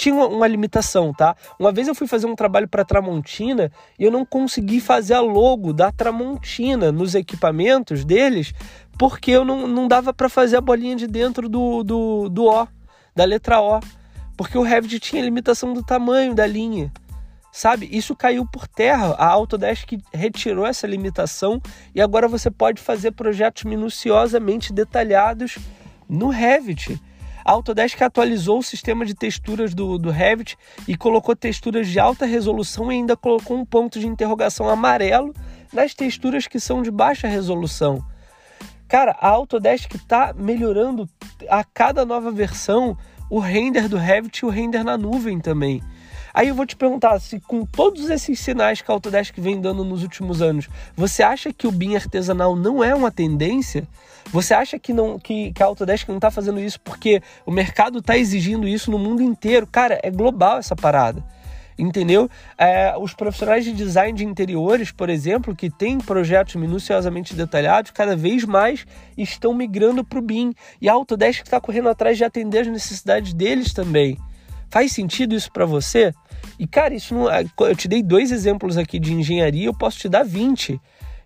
tinha 0.00 0.14
uma, 0.14 0.48
limitação, 0.48 1.12
tá? 1.12 1.36
Uma 1.58 1.70
vez 1.70 1.86
eu 1.86 1.94
fui 1.94 2.06
fazer 2.06 2.26
um 2.26 2.34
trabalho 2.34 2.66
para 2.66 2.86
Tramontina 2.86 3.70
e 3.98 4.04
eu 4.04 4.10
não 4.10 4.24
consegui 4.24 4.80
fazer 4.80 5.12
a 5.12 5.20
logo 5.20 5.74
da 5.74 5.92
Tramontina 5.92 6.90
nos 6.90 7.14
equipamentos 7.14 8.02
deles 8.02 8.54
porque 8.98 9.30
eu 9.30 9.44
não, 9.44 9.66
não 9.66 9.86
dava 9.86 10.14
para 10.14 10.30
fazer 10.30 10.56
a 10.56 10.60
bolinha 10.62 10.96
de 10.96 11.06
dentro 11.06 11.50
do, 11.50 11.82
do, 11.82 12.30
do 12.30 12.46
O, 12.46 12.66
da 13.14 13.26
letra 13.26 13.60
O, 13.60 13.78
porque 14.38 14.56
o 14.56 14.62
Revit 14.62 14.98
tinha 15.00 15.22
limitação 15.22 15.74
do 15.74 15.82
tamanho 15.82 16.34
da 16.34 16.46
linha. 16.46 16.90
Sabe, 17.52 17.86
isso 17.92 18.16
caiu 18.16 18.46
por 18.46 18.66
terra. 18.66 19.14
A 19.18 19.26
Autodesk 19.26 19.98
retirou 20.14 20.64
essa 20.64 20.86
limitação 20.86 21.60
e 21.94 22.00
agora 22.00 22.26
você 22.26 22.50
pode 22.50 22.80
fazer 22.80 23.10
projetos 23.10 23.64
minuciosamente 23.64 24.72
detalhados 24.72 25.58
no 26.08 26.28
Revit. 26.28 26.98
A 27.50 27.52
Autodesk 27.52 28.00
atualizou 28.00 28.60
o 28.60 28.62
sistema 28.62 29.04
de 29.04 29.12
texturas 29.12 29.74
do, 29.74 29.98
do 29.98 30.08
Revit 30.08 30.56
e 30.86 30.96
colocou 30.96 31.34
texturas 31.34 31.88
de 31.88 31.98
alta 31.98 32.24
resolução 32.24 32.92
e 32.92 32.94
ainda 32.94 33.16
colocou 33.16 33.56
um 33.56 33.64
ponto 33.64 33.98
de 33.98 34.06
interrogação 34.06 34.68
amarelo 34.68 35.34
nas 35.72 35.92
texturas 35.92 36.46
que 36.46 36.60
são 36.60 36.80
de 36.80 36.92
baixa 36.92 37.26
resolução. 37.26 38.04
Cara, 38.86 39.16
a 39.20 39.28
Autodesk 39.30 39.92
está 39.96 40.32
melhorando 40.32 41.08
a 41.48 41.64
cada 41.64 42.04
nova 42.04 42.30
versão 42.30 42.96
o 43.28 43.40
render 43.40 43.88
do 43.88 43.96
Revit 43.96 44.38
e 44.38 44.46
o 44.46 44.48
render 44.48 44.84
na 44.84 44.96
nuvem 44.96 45.40
também. 45.40 45.82
Aí 46.32 46.48
eu 46.48 46.54
vou 46.54 46.66
te 46.66 46.76
perguntar, 46.76 47.18
se 47.20 47.40
com 47.40 47.64
todos 47.64 48.08
esses 48.10 48.38
sinais 48.38 48.80
que 48.80 48.90
a 48.90 48.94
Autodesk 48.94 49.38
vem 49.38 49.60
dando 49.60 49.84
nos 49.84 50.02
últimos 50.02 50.40
anos, 50.40 50.68
você 50.96 51.22
acha 51.22 51.52
que 51.52 51.66
o 51.66 51.72
BIM 51.72 51.96
artesanal 51.96 52.54
não 52.54 52.82
é 52.82 52.94
uma 52.94 53.10
tendência? 53.10 53.86
Você 54.26 54.54
acha 54.54 54.78
que, 54.78 54.92
não, 54.92 55.18
que, 55.18 55.52
que 55.52 55.62
a 55.62 55.66
Autodesk 55.66 56.08
não 56.08 56.16
está 56.16 56.30
fazendo 56.30 56.60
isso 56.60 56.80
porque 56.80 57.22
o 57.44 57.50
mercado 57.50 57.98
está 57.98 58.16
exigindo 58.16 58.68
isso 58.68 58.90
no 58.90 58.98
mundo 58.98 59.22
inteiro? 59.22 59.66
Cara, 59.66 59.98
é 60.02 60.10
global 60.10 60.58
essa 60.58 60.76
parada 60.76 61.24
entendeu? 61.82 62.28
É, 62.58 62.94
os 62.98 63.14
profissionais 63.14 63.64
de 63.64 63.72
design 63.72 64.16
de 64.16 64.24
interiores, 64.24 64.90
por 64.90 65.08
exemplo, 65.08 65.56
que 65.56 65.70
têm 65.70 65.98
projetos 65.98 66.56
minuciosamente 66.56 67.34
detalhados, 67.34 67.90
cada 67.90 68.14
vez 68.14 68.44
mais 68.44 68.84
estão 69.16 69.54
migrando 69.54 70.04
para 70.04 70.18
o 70.18 70.22
BIM. 70.22 70.52
E 70.80 70.88
a 70.88 70.92
Autodesk 70.92 71.42
está 71.42 71.60
correndo 71.60 71.88
atrás 71.88 72.18
de 72.18 72.24
atender 72.24 72.60
as 72.60 72.66
necessidades 72.66 73.32
deles 73.32 73.72
também. 73.72 74.18
Faz 74.70 74.92
sentido 74.92 75.34
isso 75.34 75.50
para 75.52 75.66
você? 75.66 76.12
E 76.58 76.66
cara, 76.66 76.94
isso 76.94 77.14
não, 77.14 77.30
é, 77.30 77.44
eu 77.60 77.76
te 77.76 77.88
dei 77.88 78.02
dois 78.02 78.30
exemplos 78.30 78.76
aqui 78.76 78.98
de 78.98 79.12
engenharia, 79.12 79.66
eu 79.66 79.74
posso 79.74 79.98
te 79.98 80.08
dar 80.08 80.24
20, 80.24 80.80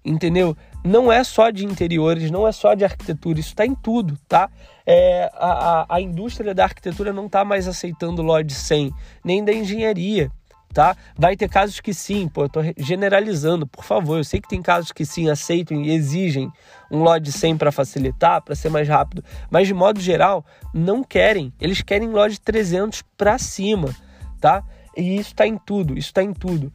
entendeu? 0.05 0.57
Não 0.85 1.11
é 1.13 1.23
só 1.25 1.51
de 1.51 1.65
interiores, 1.65 2.31
não 2.31 2.47
é 2.47 2.53
só 2.53 2.75
de 2.75 2.85
arquitetura, 2.85 3.41
isso 3.41 3.51
está 3.51 3.65
em 3.65 3.75
tudo, 3.75 4.19
tá? 4.29 4.51
É, 4.87 5.31
a, 5.35 5.81
a, 5.81 5.97
a 5.97 6.01
indústria 6.01 6.55
da 6.55 6.65
arquitetura 6.65 7.13
não 7.13 7.27
está 7.27 7.45
mais 7.45 7.69
aceitando 7.69 8.23
LOD 8.23 8.53
100, 8.53 8.93
nem 9.25 9.45
da 9.45 9.53
engenharia 9.53 10.31
tá? 10.75 10.97
Vai 11.17 11.37
ter 11.37 11.49
casos 11.49 11.81
que 11.81 11.95
sim, 11.95 12.29
pô, 12.29 12.43
eu 12.43 12.49
tô 12.49 12.61
generalizando, 12.77 13.65
por 13.65 13.85
favor. 13.85 14.19
Eu 14.19 14.25
sei 14.25 14.41
que 14.41 14.49
tem 14.49 14.61
casos 14.61 14.91
que 14.91 15.07
sim 15.07 15.31
aceitam 15.31 15.81
e 15.81 15.93
exigem 15.93 16.53
um 16.91 16.99
LOD 17.03 17.31
100 17.31 17.57
para 17.57 17.71
facilitar, 17.71 18.43
para 18.43 18.57
ser 18.57 18.69
mais 18.69 18.89
rápido, 18.89 19.25
mas 19.49 19.69
de 19.69 19.73
modo 19.73 20.01
geral 20.01 20.45
não 20.75 21.05
querem. 21.05 21.53
Eles 21.61 21.81
querem 21.81 22.11
LOD 22.11 22.41
300 22.41 23.03
para 23.17 23.39
cima, 23.39 23.95
tá? 24.41 24.65
E 24.97 25.17
isso 25.17 25.31
está 25.31 25.47
em 25.47 25.57
tudo, 25.57 25.97
isso 25.97 26.09
está 26.09 26.23
em 26.23 26.33
tudo. 26.33 26.73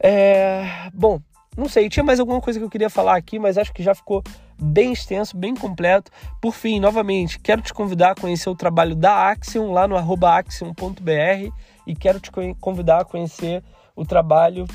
É... 0.00 0.90
Bom, 0.92 1.20
não 1.56 1.68
sei, 1.68 1.88
tinha 1.88 2.04
mais 2.04 2.18
alguma 2.18 2.40
coisa 2.40 2.58
que 2.58 2.64
eu 2.64 2.70
queria 2.70 2.90
falar 2.90 3.16
aqui, 3.16 3.38
mas 3.38 3.56
acho 3.56 3.72
que 3.72 3.82
já 3.82 3.94
ficou 3.94 4.24
bem 4.60 4.92
extenso, 4.92 5.36
bem 5.36 5.54
completo. 5.54 6.10
Por 6.40 6.52
fim, 6.52 6.78
novamente, 6.78 7.38
quero 7.38 7.62
te 7.62 7.72
convidar 7.72 8.12
a 8.12 8.14
conhecer 8.14 8.48
o 8.50 8.54
trabalho 8.54 8.94
da 8.94 9.30
Axion 9.30 9.72
lá 9.72 9.88
no 9.88 9.96
axion.br 9.96 11.52
e 11.86 11.94
quero 11.94 12.20
te 12.20 12.30
convidar 12.60 13.00
a 13.00 13.04
conhecer 13.04 13.62
o 13.96 14.04
trabalho 14.04 14.66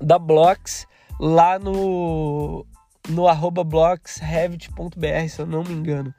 da 0.00 0.18
Blocks 0.18 0.86
lá 1.20 1.58
no 1.58 2.66
no 3.08 3.28
arroba 3.28 3.62
blocksrevit.br, 3.62 5.28
se 5.28 5.38
eu 5.38 5.46
não 5.46 5.62
me 5.62 5.74
engano. 5.74 6.14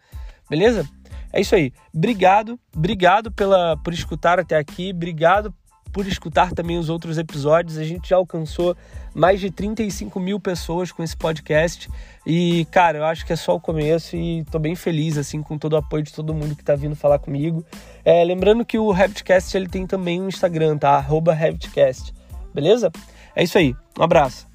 Beleza? 0.47 0.87
É 1.33 1.41
isso 1.41 1.55
aí. 1.55 1.73
Obrigado, 1.93 2.59
obrigado 2.75 3.31
pela 3.31 3.75
por 3.77 3.91
escutar 3.91 4.39
até 4.39 4.55
aqui, 4.55 4.91
obrigado 4.93 5.53
por 5.95 6.05
escutar 6.05 6.51
também 6.51 6.77
os 6.77 6.89
outros 6.89 7.17
episódios. 7.17 7.77
A 7.77 7.84
gente 7.86 8.10
já 8.10 8.17
alcançou 8.17 8.75
mais 9.13 9.39
de 9.39 9.49
35 9.49 10.19
mil 10.19 10.41
pessoas 10.41 10.91
com 10.91 11.01
esse 11.01 11.15
podcast. 11.15 11.89
E, 12.27 12.67
cara, 12.69 12.97
eu 12.97 13.05
acho 13.05 13.25
que 13.25 13.31
é 13.31 13.36
só 13.38 13.55
o 13.55 13.62
começo 13.62 14.13
e 14.13 14.43
tô 14.51 14.60
bem 14.60 14.75
feliz, 14.75 15.17
assim, 15.17 15.41
com 15.41 15.58
todo 15.58 15.71
o 15.71 15.77
apoio 15.77 16.03
de 16.03 16.12
todo 16.12 16.34
mundo 16.34 16.53
que 16.53 16.65
tá 16.65 16.75
vindo 16.75 16.97
falar 16.97 17.17
comigo. 17.17 17.65
É, 18.03 18.21
lembrando 18.25 18.65
que 18.65 18.77
o 18.77 18.91
Revitcast, 18.91 19.55
ele 19.55 19.69
tem 19.69 19.88
também 19.88 20.21
um 20.21 20.27
Instagram, 20.27 20.77
tá? 20.77 20.97
Arroba. 20.97 21.34
Beleza? 22.53 22.91
É 23.34 23.45
isso 23.45 23.58
aí. 23.58 23.73
Um 23.97 24.03
abraço. 24.03 24.54